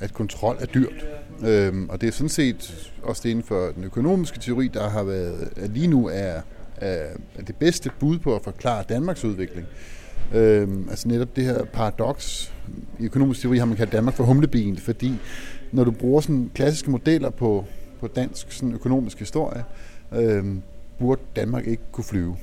at 0.00 0.14
kontrol 0.14 0.56
er 0.60 0.66
dyrt. 0.66 1.06
Øh, 1.46 1.74
og 1.88 2.00
det 2.00 2.06
er 2.06 2.12
sådan 2.12 2.28
set 2.28 2.90
også 3.02 3.22
det 3.24 3.30
inden 3.30 3.44
for 3.44 3.70
den 3.76 3.84
økonomiske 3.84 4.40
teori, 4.40 4.68
der 4.68 4.90
har 4.90 5.02
været, 5.02 5.48
at 5.56 5.70
lige 5.70 5.86
nu 5.86 6.08
er, 6.08 6.40
er 6.76 7.06
det 7.46 7.56
bedste 7.56 7.90
bud 8.00 8.18
på 8.18 8.36
at 8.36 8.42
forklare 8.44 8.84
Danmarks 8.88 9.24
udvikling. 9.24 9.66
Øh, 10.34 10.68
altså 10.90 11.08
netop 11.08 11.36
det 11.36 11.44
her 11.44 11.64
paradoks. 11.64 12.52
I 12.98 13.04
økonomisk 13.04 13.40
teori 13.40 13.58
har 13.58 13.64
man 13.64 13.76
kaldt 13.76 13.92
Danmark 13.92 14.14
for 14.14 14.24
humlebien, 14.24 14.76
fordi 14.76 15.12
når 15.72 15.84
du 15.84 15.90
bruger 15.90 16.20
sådan 16.20 16.50
klassiske 16.54 16.90
modeller 16.90 17.30
på, 17.30 17.64
på 18.00 18.06
dansk 18.06 18.52
sådan 18.52 18.74
økonomisk 18.74 19.18
historie, 19.18 19.64
øh, 20.12 20.44
burde 20.98 21.20
Danmark 21.36 21.66
ikke 21.66 21.82
kunne 21.92 22.04
flyve. 22.04 22.36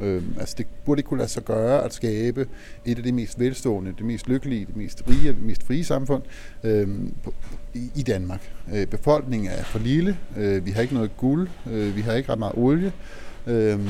Øh, 0.00 0.22
altså 0.40 0.54
det 0.58 0.66
burde 0.84 0.98
ikke 0.98 1.08
kunne 1.08 1.18
lade 1.18 1.30
sig 1.30 1.44
gøre 1.44 1.84
at 1.84 1.94
skabe 1.94 2.46
et 2.84 2.98
af 2.98 3.04
de 3.04 3.12
mest 3.12 3.40
velstående, 3.40 3.94
det 3.98 4.06
mest 4.06 4.28
lykkelige, 4.28 4.66
det 4.66 4.76
mest 4.76 5.02
rige, 5.08 5.28
det 5.28 5.42
mest 5.42 5.62
frie 5.62 5.84
samfund 5.84 6.22
øh, 6.64 6.88
på, 7.22 7.34
i, 7.74 7.90
i 7.94 8.02
Danmark. 8.02 8.52
Øh, 8.74 8.86
befolkningen 8.86 9.50
er 9.50 9.62
for 9.62 9.78
lille, 9.78 10.18
øh, 10.36 10.66
vi 10.66 10.70
har 10.70 10.82
ikke 10.82 10.94
noget 10.94 11.16
guld, 11.16 11.48
øh, 11.70 11.96
vi 11.96 12.00
har 12.00 12.12
ikke 12.12 12.32
ret 12.32 12.38
meget 12.38 12.54
olie, 12.56 12.92
øh, 13.46 13.80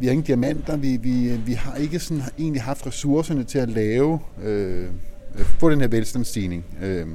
vi 0.00 0.06
har 0.06 0.12
ingen 0.12 0.26
diamanter, 0.26 0.76
vi, 0.76 0.96
vi, 0.96 1.40
vi 1.46 1.52
har 1.52 1.74
ikke 1.74 1.98
sådan, 1.98 2.22
egentlig 2.38 2.62
haft 2.62 2.86
ressourcerne 2.86 3.44
til 3.44 3.58
at 3.58 3.68
lave, 3.68 4.20
øh, 4.42 4.84
øh 5.38 5.44
få 5.44 5.70
den 5.70 5.80
her 5.80 5.88
velstandsstigning. 5.88 6.64
Øh, 6.82 7.06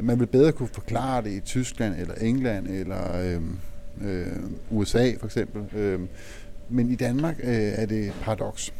man 0.00 0.20
vil 0.20 0.26
bedre 0.26 0.52
kunne 0.52 0.68
forklare 0.72 1.22
det 1.22 1.30
i 1.30 1.40
Tyskland 1.40 1.94
eller 1.98 2.14
England 2.14 2.66
eller 2.68 3.20
øhm, 3.20 3.58
øh, 4.00 4.20
øh, 4.20 4.26
USA 4.70 5.12
for 5.18 5.26
eksempel. 5.26 5.78
Øh, 5.78 6.00
men 6.68 6.90
i 6.90 6.94
Danmark 6.94 7.36
øh, 7.42 7.54
er 7.54 7.86
det 7.86 8.12
paradoks. 8.22 8.72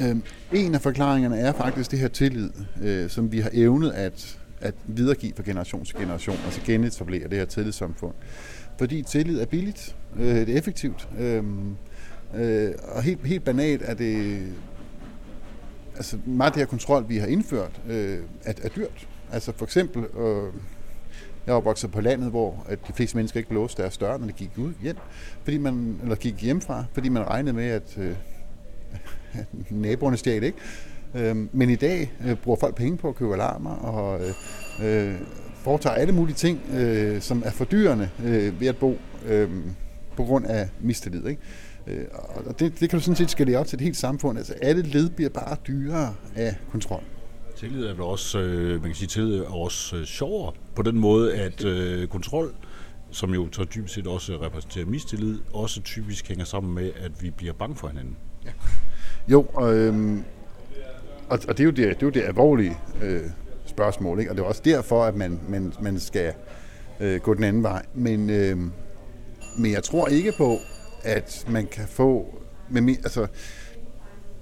Øh, 0.00 0.16
en 0.52 0.74
af 0.74 0.80
forklaringerne 0.80 1.38
er 1.38 1.52
faktisk 1.52 1.90
det 1.90 1.98
her 1.98 2.08
tillid, 2.08 2.50
øh, 2.82 3.10
som 3.10 3.32
vi 3.32 3.40
har 3.40 3.50
evnet 3.52 3.90
at, 3.90 4.38
at 4.60 4.74
videregive 4.86 5.32
fra 5.36 5.42
generation 5.46 5.84
til 5.84 5.96
generation, 5.96 6.36
altså 6.44 6.60
genetablere 6.66 7.28
det 7.28 7.38
her 7.38 7.44
tillidssamfund. 7.44 8.14
Fordi 8.78 9.02
tillid 9.02 9.40
er 9.40 9.46
billigt, 9.46 9.96
øh, 10.16 10.26
det 10.26 10.48
er 10.48 10.58
effektivt, 10.58 11.08
øh, 11.18 11.42
øh, 12.36 12.74
og 12.82 13.02
helt, 13.02 13.26
helt 13.26 13.44
banalt 13.44 13.82
er 13.84 13.94
det, 13.94 14.42
altså 15.96 16.18
meget 16.26 16.50
af 16.50 16.52
det 16.52 16.60
her 16.60 16.66
kontrol, 16.66 17.08
vi 17.08 17.16
har 17.16 17.26
indført, 17.26 17.80
øh, 17.88 18.18
er, 18.44 18.52
er 18.62 18.68
dyrt. 18.68 19.08
Altså 19.32 19.52
for 19.56 19.64
eksempel, 19.64 20.04
øh, 20.04 20.52
jeg 21.46 21.54
var 21.54 21.60
vokset 21.60 21.90
på 21.90 22.00
landet, 22.00 22.30
hvor 22.30 22.66
at 22.68 22.78
de 22.88 22.92
fleste 22.92 23.16
mennesker 23.16 23.40
ikke 23.40 23.54
låste 23.54 23.82
deres 23.82 23.96
dør, 23.96 24.18
når 24.18 24.26
de 24.26 24.32
gik 24.32 24.50
ud 24.56 24.72
hjem, 24.82 24.96
fordi 25.42 25.58
man, 25.58 25.98
eller 26.02 26.16
gik 26.16 26.42
hjemmefra, 26.42 26.84
fordi 26.92 27.08
man 27.08 27.28
regnede 27.28 27.56
med, 27.56 27.68
at, 27.68 27.98
øh, 27.98 28.16
at 29.32 29.46
naboerne 29.70 30.16
stjal 30.16 30.42
ikke. 30.42 30.58
Øh, 31.14 31.36
men 31.52 31.70
i 31.70 31.76
dag 31.76 32.12
øh, 32.26 32.36
bruger 32.36 32.58
folk 32.60 32.74
penge 32.74 32.96
på 32.96 33.08
at 33.08 33.14
købe 33.14 33.34
alarmer 33.34 33.70
og 33.70 34.20
øh, 34.20 35.10
øh, 35.10 35.14
foretager 35.54 35.96
alle 35.96 36.12
mulige 36.12 36.36
ting, 36.36 36.60
øh, 36.72 37.20
som 37.20 37.42
er 37.46 37.50
fordyrende 37.50 38.10
øh, 38.24 38.60
ved 38.60 38.68
at 38.68 38.76
bo 38.76 38.98
øh, 39.26 39.50
på 40.16 40.24
grund 40.24 40.46
af 40.46 40.68
mistillid. 40.80 41.26
Ikke? 41.26 41.42
Øh, 41.86 42.04
og 42.46 42.60
det, 42.60 42.80
det 42.80 42.90
kan 42.90 42.98
du 42.98 43.04
sådan 43.04 43.16
set 43.16 43.30
skille 43.30 43.58
op 43.58 43.66
til 43.66 43.76
et 43.76 43.80
helt 43.80 43.96
samfund. 43.96 44.38
Altså 44.38 44.54
alle 44.62 44.82
led 44.82 45.10
bliver 45.10 45.30
bare 45.30 45.56
dyrere 45.66 46.14
af 46.34 46.56
kontrol. 46.70 47.02
Tillid 47.56 47.84
er 47.84 47.92
vel 47.92 48.02
også, 48.02 48.38
øh, 48.38 48.70
man 48.70 48.82
kan 48.82 48.94
sige, 48.94 49.08
tillid 49.08 49.38
er 49.38 49.54
også 49.54 49.96
øh, 49.96 50.04
sjovere 50.04 50.52
på 50.76 50.82
den 50.82 50.98
måde, 50.98 51.34
at 51.34 51.64
øh, 51.64 52.08
kontrol, 52.08 52.54
som 53.10 53.34
jo 53.34 53.48
så 53.52 53.64
typisk 53.64 53.94
set 53.94 54.06
også 54.06 54.38
repræsenterer 54.40 54.86
mistillid, 54.86 55.38
også 55.52 55.80
typisk 55.82 56.28
hænger 56.28 56.44
sammen 56.44 56.74
med, 56.74 56.90
at 57.00 57.22
vi 57.22 57.30
bliver 57.30 57.52
bange 57.52 57.76
for 57.76 57.88
hinanden. 57.88 58.16
Ja. 58.44 58.50
Jo, 59.28 59.46
og, 59.54 59.74
øhm, 59.74 60.24
og, 61.28 61.38
og 61.48 61.58
det, 61.58 61.60
er 61.60 61.64
jo 61.64 61.70
det, 61.70 61.76
det 61.76 62.02
er 62.02 62.06
jo 62.06 62.10
det 62.10 62.22
alvorlige 62.22 62.76
øh, 63.02 63.22
spørgsmål, 63.66 64.18
ikke? 64.18 64.30
og 64.30 64.36
det 64.36 64.42
er 64.42 64.46
også 64.46 64.62
derfor, 64.64 65.04
at 65.04 65.14
man, 65.14 65.40
man, 65.48 65.72
man 65.80 66.00
skal 66.00 66.32
øh, 67.00 67.20
gå 67.20 67.34
den 67.34 67.44
anden 67.44 67.62
vej. 67.62 67.82
Men, 67.94 68.30
øh, 68.30 68.58
men 69.58 69.72
jeg 69.72 69.82
tror 69.82 70.08
ikke 70.08 70.32
på, 70.38 70.58
at 71.04 71.44
man 71.48 71.66
kan 71.66 71.84
få... 71.88 72.40
Med, 72.70 72.96
altså, 72.96 73.26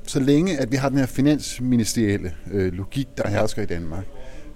så 0.07 0.21
længe 0.21 0.59
at 0.59 0.73
vi 0.73 0.77
har 0.77 0.89
den 0.89 0.99
her 0.99 1.07
finansministerielle 1.07 2.35
øh, 2.53 2.73
logik, 2.73 3.09
der 3.17 3.29
hersker 3.29 3.63
i 3.63 3.67
Danmark, 3.67 4.05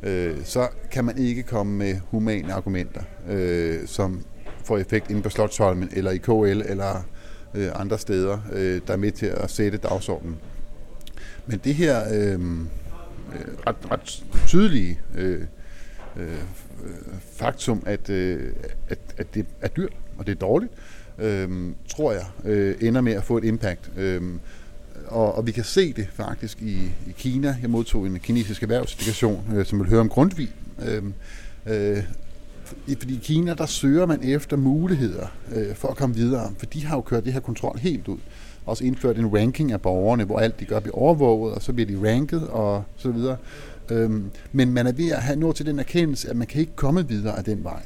øh, 0.03 0.37
så 0.45 0.69
kan 0.91 1.05
man 1.05 1.19
ikke 1.19 1.43
komme 1.43 1.79
med 1.79 1.97
humane 2.11 2.53
argumenter, 2.53 3.03
øh, 3.29 3.87
som 3.87 4.25
får 4.65 4.79
effekt 4.79 5.11
inde 5.11 5.23
på 5.23 5.31
Slottholmen, 5.31 5.91
eller 5.93 6.11
i 6.11 6.19
KL, 6.19 6.63
eller 6.71 7.07
øh, 7.55 7.69
andre 7.75 7.99
steder, 7.99 8.39
øh, 8.53 8.81
der 8.87 8.93
er 8.93 8.97
med 8.97 9.13
til 9.13 9.27
at 9.27 9.51
sætte 9.51 9.79
dagsordenen. 9.79 10.37
Men 11.47 11.61
det 11.65 11.75
her 11.75 12.03
øh, 12.13 12.33
øh 12.33 12.39
ret, 13.67 13.77
ret 13.91 14.25
tydelige 14.47 15.01
øh, 15.15 15.41
øh, 16.17 16.27
øh 16.27 16.39
faktum, 17.33 17.83
at, 17.87 18.11
øh, 18.11 18.53
at, 18.89 18.99
at 19.17 19.35
det 19.35 19.47
er 19.61 19.69
dyrt, 19.69 19.93
og 20.19 20.27
det 20.27 20.33
er 20.33 20.39
dårligt, 20.39 20.73
øh, 20.73 20.96
Øhm, 21.19 21.75
tror 21.89 22.13
jeg, 22.13 22.25
øh, 22.45 22.75
ender 22.81 23.01
med 23.01 23.13
at 23.13 23.25
få 23.25 23.39
et 23.39 23.45
impact. 23.45 23.91
Øh, 23.97 24.23
og, 25.07 25.35
og 25.35 25.47
vi 25.47 25.53
kan 25.53 25.65
se 25.65 25.93
det 25.93 26.09
faktisk 26.15 26.63
i, 26.63 26.75
i 27.07 27.13
Kina. 27.19 27.57
Jeg 27.63 27.71
modtog 27.71 28.07
en 28.07 28.19
kinesisk 28.19 28.63
erhvervsdelegation, 28.63 29.45
øh, 29.55 29.67
som 29.67 29.79
vil 29.79 29.89
høre 29.89 30.01
om 30.01 30.09
Grundtvig. 30.09 30.49
Øhm, 30.89 31.15
øh, 31.67 31.97
øh, 31.97 32.03
fordi 32.99 33.15
i 33.15 33.21
Kina, 33.23 33.55
der 33.55 33.67
søger 33.67 34.07
man 34.07 34.23
efter 34.23 34.57
muligheder 34.57 35.27
øh, 35.55 35.75
for 35.75 35.89
at 35.89 35.97
komme 35.97 36.15
videre, 36.15 36.53
for 36.59 36.67
de 36.67 36.85
har 36.85 36.97
jo 36.97 37.01
kørt 37.01 37.25
det 37.25 37.33
her 37.33 37.41
kontrol 37.41 37.79
helt 37.79 38.09
ud. 38.09 38.19
Også 38.67 38.85
indført 38.85 39.19
en 39.19 39.35
ranking 39.35 39.73
af 39.73 39.81
borgerne, 39.81 40.25
hvor 40.25 40.39
alt 40.39 40.61
de 40.61 40.65
gør 40.65 40.81
bliver 40.81 40.97
overvåget, 40.97 41.55
og 41.55 41.63
så 41.63 41.73
bliver 41.73 41.87
de 41.87 42.13
ranket 42.13 42.49
og 42.49 42.85
så 42.97 43.11
videre. 43.11 43.37
Øhm, 43.91 44.31
men 44.53 44.73
man 44.73 44.87
er 44.87 44.93
ved 44.93 45.11
at 45.11 45.23
have 45.23 45.39
nået 45.39 45.57
til 45.57 45.67
den 45.67 45.79
erkendelse, 45.79 46.31
at 46.31 46.37
man 46.37 46.47
kan 46.47 46.61
ikke 46.61 46.77
komme 46.77 47.09
videre 47.09 47.39
af 47.39 47.45
den 47.45 47.65
vej. 47.65 47.83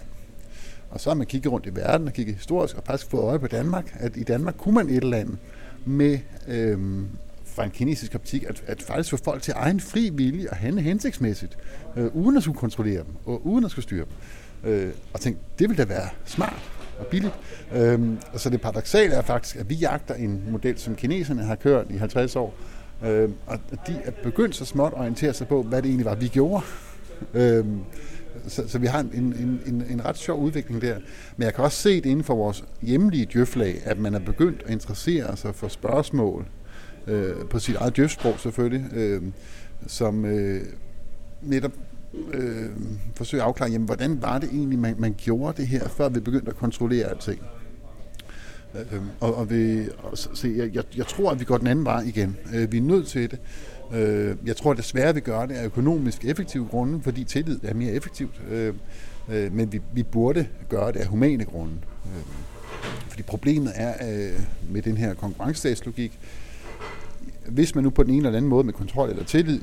Og 0.90 1.00
så 1.00 1.10
har 1.10 1.14
man 1.14 1.26
kigget 1.26 1.52
rundt 1.52 1.66
i 1.66 1.76
verden 1.76 2.06
og 2.06 2.12
kigget 2.12 2.36
historisk 2.36 2.76
og 2.76 2.82
faktisk 2.86 3.10
fået 3.10 3.22
øje 3.22 3.38
på 3.38 3.46
Danmark, 3.46 3.96
at 3.98 4.16
i 4.16 4.22
Danmark 4.22 4.54
kunne 4.58 4.74
man 4.74 4.88
et 4.88 4.96
eller 4.96 5.16
andet 5.16 5.38
med 5.84 6.18
øhm, 6.48 7.08
fra 7.44 7.64
en 7.64 7.70
kinesisk 7.70 8.14
optik, 8.14 8.44
at, 8.48 8.62
at 8.66 8.82
faktisk 8.82 9.10
få 9.10 9.16
folk 9.16 9.42
til 9.42 9.54
egen 9.56 9.80
fri 9.80 10.10
vilje 10.12 10.50
og 10.50 10.56
handle 10.56 10.82
hensigtsmæssigt, 10.82 11.58
øh, 11.96 12.16
uden 12.16 12.36
at 12.36 12.42
skulle 12.42 12.58
kontrollere 12.58 12.98
dem, 12.98 13.14
og 13.26 13.46
uden 13.46 13.64
at 13.64 13.70
skulle 13.70 13.82
styre 13.82 14.04
dem. 14.04 14.70
Øh, 14.70 14.92
og 15.12 15.20
tænkte, 15.20 15.42
det 15.58 15.68
ville 15.68 15.84
da 15.84 15.88
være 15.88 16.08
smart 16.24 16.70
og 16.98 17.06
billigt. 17.06 17.34
Øhm, 17.74 18.18
så 18.36 18.50
det 18.50 18.60
paradoxale 18.60 19.14
er 19.14 19.22
faktisk, 19.22 19.56
at 19.56 19.70
vi 19.70 19.74
jagter 19.74 20.14
en 20.14 20.42
model, 20.50 20.78
som 20.78 20.94
kineserne 20.94 21.42
har 21.42 21.54
kørt 21.54 21.86
i 21.90 21.96
50 21.96 22.36
år, 22.36 22.54
øh, 23.04 23.28
og 23.46 23.58
de 23.86 24.00
er 24.04 24.10
begyndt 24.22 24.56
så 24.56 24.64
småt 24.64 24.92
at 24.92 24.98
orientere 24.98 25.32
sig 25.32 25.48
på, 25.48 25.62
hvad 25.62 25.82
det 25.82 25.88
egentlig 25.88 26.06
var, 26.06 26.14
vi 26.14 26.28
gjorde. 26.28 26.64
Øhm, 27.34 27.80
så, 28.48 28.68
så 28.68 28.78
vi 28.78 28.86
har 28.86 29.00
en, 29.00 29.10
en, 29.14 29.60
en, 29.66 29.84
en 29.90 30.04
ret 30.04 30.18
sjov 30.18 30.40
udvikling 30.40 30.82
der. 30.82 30.98
Men 31.36 31.44
jeg 31.44 31.54
kan 31.54 31.64
også 31.64 31.78
se 31.78 31.96
det 31.96 32.06
inden 32.06 32.24
for 32.24 32.34
vores 32.34 32.64
hjemlige 32.82 33.28
djøflag, 33.32 33.80
at 33.84 33.98
man 33.98 34.14
er 34.14 34.18
begyndt 34.18 34.62
at 34.66 34.72
interessere 34.72 35.36
sig 35.36 35.54
for 35.54 35.68
spørgsmål 35.68 36.46
øh, 37.06 37.34
på 37.50 37.58
sit 37.58 37.76
eget 37.76 37.96
djøfsprog 37.96 38.40
selvfølgelig, 38.40 38.86
øh, 38.92 39.22
som 39.86 40.24
øh, 40.24 40.62
netop 41.42 41.72
øh, 42.32 42.70
forsøger 43.14 43.44
at 43.44 43.48
afklare, 43.48 43.70
jamen, 43.70 43.86
hvordan 43.86 44.22
var 44.22 44.38
det 44.38 44.48
egentlig, 44.52 44.78
man, 44.78 44.94
man 44.98 45.14
gjorde 45.18 45.56
det 45.56 45.66
her, 45.66 45.88
før 45.88 46.08
vi 46.08 46.20
begyndte 46.20 46.50
at 46.50 46.56
kontrollere 46.56 47.06
alting. 47.06 47.40
Øh, 48.74 49.00
og, 49.20 49.34
og, 49.34 49.50
vi, 49.50 49.88
og 49.98 50.18
så, 50.18 50.48
jeg, 50.56 50.74
jeg, 50.74 50.84
jeg 50.96 51.06
tror, 51.06 51.30
at 51.30 51.40
vi 51.40 51.44
går 51.44 51.58
den 51.58 51.66
anden 51.66 51.84
vej 51.84 52.00
igen. 52.00 52.36
Øh, 52.54 52.72
vi 52.72 52.78
er 52.78 52.82
nødt 52.82 53.06
til 53.06 53.30
det. 53.30 53.38
Øh, 53.94 54.36
jeg 54.46 54.56
tror 54.56 54.74
desværre, 54.74 55.14
vi 55.14 55.20
gør 55.20 55.46
det 55.46 55.54
af 55.54 55.64
økonomisk 55.64 56.24
effektive 56.24 56.66
grunde, 56.66 57.02
fordi 57.02 57.24
tillid 57.24 57.58
er 57.62 57.74
mere 57.74 57.92
effektivt. 57.92 58.40
Øh, 58.50 58.74
øh, 59.28 59.52
men 59.52 59.72
vi, 59.72 59.80
vi 59.92 60.02
burde 60.02 60.46
gøre 60.68 60.92
det 60.92 60.98
af 60.98 61.06
humane 61.06 61.44
grunde. 61.44 61.74
Øh, 62.06 62.22
fordi 63.08 63.22
problemet 63.22 63.72
er 63.74 63.94
øh, 64.10 64.40
med 64.70 64.82
den 64.82 64.96
her 64.96 65.14
konkurrencestatslogik, 65.14 66.18
hvis 67.48 67.74
man 67.74 67.84
nu 67.84 67.90
på 67.90 68.02
den 68.02 68.14
ene 68.14 68.26
eller 68.26 68.36
anden 68.36 68.48
måde 68.48 68.64
med 68.64 68.72
kontrol 68.72 69.10
eller 69.10 69.24
tillid 69.24 69.60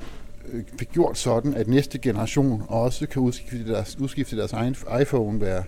øh, 0.51 0.63
fik 0.79 0.89
gjort 0.91 1.17
sådan, 1.17 1.53
at 1.53 1.67
næste 1.67 1.97
generation 1.97 2.63
også 2.67 3.07
kan 3.07 3.21
udskifte 3.21 3.67
deres, 3.67 3.99
udskifte 3.99 4.37
deres 4.37 4.53
egen 4.53 4.75
iPhone 5.01 5.37
hver, 5.37 5.63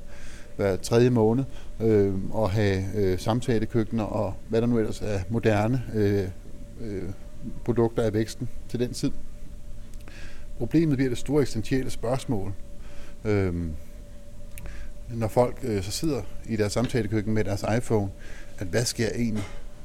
hver 0.56 0.76
tredje 0.76 1.10
måned, 1.10 1.44
øh, 1.82 2.14
og 2.32 2.50
have 2.50 2.84
øh, 2.96 3.20
samtalekøkkener 3.20 4.04
og 4.04 4.34
hvad 4.50 4.62
der 4.62 4.68
nu 4.68 4.78
ellers 4.78 5.02
er 5.02 5.20
moderne 5.30 5.84
øh, 5.96 6.24
øh, 6.82 7.04
produkter 7.66 8.04
af 8.04 8.14
væksten 8.14 8.50
til 8.70 8.80
den 8.80 8.94
tid. 8.94 9.12
Problemet 10.58 10.98
bliver 10.98 11.10
det 11.10 11.18
store 11.18 11.42
eksistentielle 11.42 11.90
spørgsmål. 11.90 12.54
Øhm, 13.26 13.72
når 15.10 15.28
folk 15.28 15.60
øh, 15.64 15.84
så 15.84 15.92
sidder 15.92 16.22
i 16.46 16.56
deres 16.56 16.74
samtalekøkken 16.74 17.34
med 17.34 17.44
deres 17.44 17.66
iPhone, 17.78 18.10
at 18.60 18.68
hvad 18.68 18.86
sker 18.86 19.10
egentlig? 19.16 19.44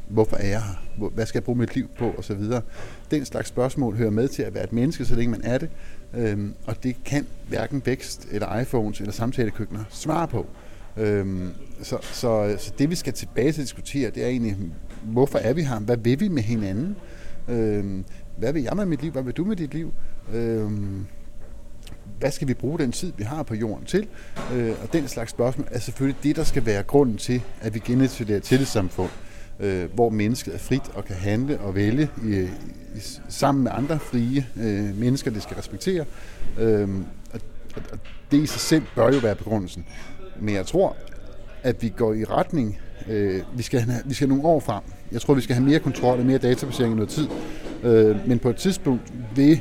Hvorfor 0.09 0.37
er 0.37 0.47
jeg 0.47 0.62
her? 0.62 1.09
Hvad 1.09 1.27
skal 1.27 1.38
jeg 1.38 1.45
bruge 1.45 1.59
mit 1.59 1.75
liv 1.75 1.88
på? 1.99 2.11
Og 2.11 2.25
så 2.25 2.35
videre. 2.35 2.62
Den 3.11 3.25
slags 3.25 3.49
spørgsmål 3.49 3.97
hører 3.97 4.11
med 4.11 4.29
til 4.29 4.43
at 4.43 4.55
være 4.55 4.64
et 4.64 4.73
menneske, 4.73 5.05
så 5.05 5.14
længe 5.14 5.31
man 5.31 5.40
er 5.45 5.59
det. 5.59 5.69
Øhm, 6.14 6.55
og 6.67 6.83
det 6.83 6.97
kan 7.05 7.27
hverken 7.49 7.83
vækst, 7.85 8.29
eller 8.31 8.61
iPhones, 8.61 9.01
eller 9.01 9.12
samtalekøkkener 9.12 9.85
svare 9.90 10.29
på. 10.29 10.47
Øhm, 10.97 11.51
så, 11.83 11.99
så, 12.03 12.57
så 12.59 12.73
det 12.79 12.90
vi 12.90 12.95
skal 12.95 13.12
tilbage 13.12 13.53
til 13.53 13.61
at 13.61 13.64
diskutere, 13.64 14.11
det 14.11 14.25
er 14.25 14.29
egentlig, 14.29 14.57
hvorfor 15.03 15.38
er 15.38 15.53
vi 15.53 15.62
her? 15.62 15.79
Hvad 15.79 15.97
vil 15.97 16.21
vi 16.21 16.29
med 16.29 16.43
hinanden? 16.43 16.97
Øh, 17.48 18.04
hvad 18.37 18.52
vil 18.52 18.62
jeg 18.62 18.76
med 18.76 18.87
mit 18.87 19.02
liv? 19.02 19.12
Hvad 19.12 19.22
vil 19.22 19.33
du 19.33 19.44
med 19.44 19.57
dit 19.57 19.74
liv? 19.74 19.92
Øh, 20.33 20.70
hvad 22.18 22.30
skal 22.30 22.48
vi 22.48 22.54
bruge 22.54 22.78
den 22.78 22.92
tid, 22.92 23.12
vi 23.16 23.24
har 23.24 23.42
på 23.42 23.54
jorden 23.54 23.85
til? 23.85 24.09
Øh, 24.54 24.72
og 24.83 24.92
den 24.92 25.09
slags 25.09 25.30
spørgsmål 25.30 25.68
er 25.70 25.78
selvfølgelig 25.78 26.22
det, 26.22 26.37
der 26.37 26.44
skal 26.44 26.66
være 26.66 26.83
grunden 26.83 27.16
til, 27.16 27.42
at 27.61 27.74
vi 27.74 27.78
genetablerer 27.78 28.37
et 28.37 28.42
tillidssamfund, 28.42 29.11
øh, 29.61 29.94
hvor 29.94 30.11
mennesket 30.11 30.54
er 30.54 30.59
frit 30.59 30.88
og 30.94 31.04
kan 31.04 31.16
handle 31.16 31.61
og 31.61 31.74
vælge 31.74 32.09
i, 32.24 32.40
i, 32.94 33.00
sammen 33.28 33.64
med 33.64 33.72
andre 33.74 33.98
frie 33.98 34.46
øh, 34.57 34.96
mennesker, 34.98 35.30
det 35.30 35.42
skal 35.42 35.57
respektere. 35.57 36.04
Øh, 36.59 36.88
og, 37.33 37.40
og 37.92 37.98
det 38.30 38.42
i 38.42 38.46
sig 38.46 38.61
selv 38.61 38.83
bør 38.94 39.12
jo 39.12 39.18
være 39.18 39.35
begrundelsen. 39.35 39.87
Men 40.40 40.54
jeg 40.54 40.66
tror, 40.66 40.96
at 41.62 41.83
vi 41.83 41.88
går 41.88 42.12
i 42.12 42.24
retning, 42.24 42.78
øh, 43.09 43.42
vi, 43.57 43.62
skal 43.62 43.80
have, 43.80 44.02
vi 44.04 44.14
skal 44.14 44.28
nogle 44.28 44.44
år 44.44 44.61
frem. 44.61 44.83
Jeg 45.12 45.20
tror, 45.20 45.35
vi 45.35 45.40
skal 45.40 45.57
have 45.57 45.68
mere 45.68 45.78
kontrol 45.78 46.18
og 46.18 46.26
mere 46.26 46.38
databasering 46.38 46.92
i 46.92 46.96
noget 46.96 47.11
tid. 47.11 47.28
Øh, 47.83 48.28
men 48.28 48.38
på 48.38 48.50
et 48.50 48.57
tidspunkt 48.57 49.12
vil 49.37 49.61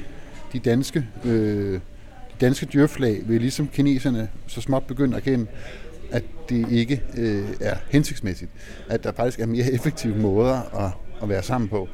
de 0.54 0.60
danske, 0.60 1.06
øh, 1.26 1.74
de 1.74 1.80
danske 2.42 2.66
dyrflag, 2.66 3.22
vil 3.26 3.42
ligesom 3.42 3.68
kineserne 3.68 4.30
så 4.48 4.62
småt 4.62 4.84
begynde 4.84 5.18
at 5.18 5.24
kende, 5.24 5.46
at 6.12 6.24
det 6.50 6.72
ikke 6.72 7.02
øh, 7.18 7.46
er 7.62 7.76
hensigtsmæssigt. 7.90 8.52
At 8.90 9.04
der 9.04 9.12
faktisk 9.12 9.40
er 9.40 9.46
mere 9.46 9.72
effektive 9.72 10.16
måder 10.16 10.86
at, 10.86 10.92
at 11.22 11.30
være 11.30 11.44
sammen 11.44 11.70
på. 11.70 11.88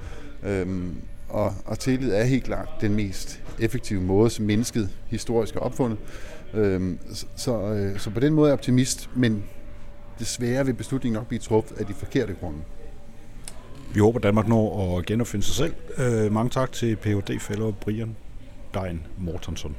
Øhm, 0.43 0.95
og, 1.29 1.53
og 1.65 1.79
tillid 1.79 2.11
er 2.11 2.23
helt 2.23 2.43
klart 2.43 2.69
den 2.81 2.95
mest 2.95 3.41
effektive 3.59 4.01
måde, 4.01 4.29
som 4.29 4.45
mennesket 4.45 4.89
historisk 5.07 5.53
har 5.53 5.61
opfundet. 5.61 5.97
Øhm, 6.53 6.99
så, 7.35 7.73
øh, 7.73 7.99
så 7.99 8.09
på 8.09 8.19
den 8.19 8.33
måde 8.33 8.47
er 8.47 8.49
jeg 8.49 8.53
optimist, 8.53 9.09
men 9.15 9.43
desværre 10.19 10.65
vil 10.65 10.73
beslutningen 10.73 11.15
nok 11.15 11.27
blive 11.27 11.39
truffet 11.39 11.77
af 11.77 11.85
de 11.85 11.93
forkerte 11.93 12.33
grunde. 12.33 12.59
Vi 13.93 13.99
håber, 13.99 14.19
Danmark 14.19 14.47
når 14.47 14.97
at 14.97 15.05
genopfinde 15.05 15.45
sig 15.45 15.55
selv. 15.55 15.73
Øh, 15.97 16.31
mange 16.31 16.49
tak 16.49 16.71
til 16.71 16.95
Ph.D. 16.95 17.39
Fellow 17.39 17.71
Brian 17.71 18.15
Dein 18.73 19.07
Mortensen. 19.17 19.75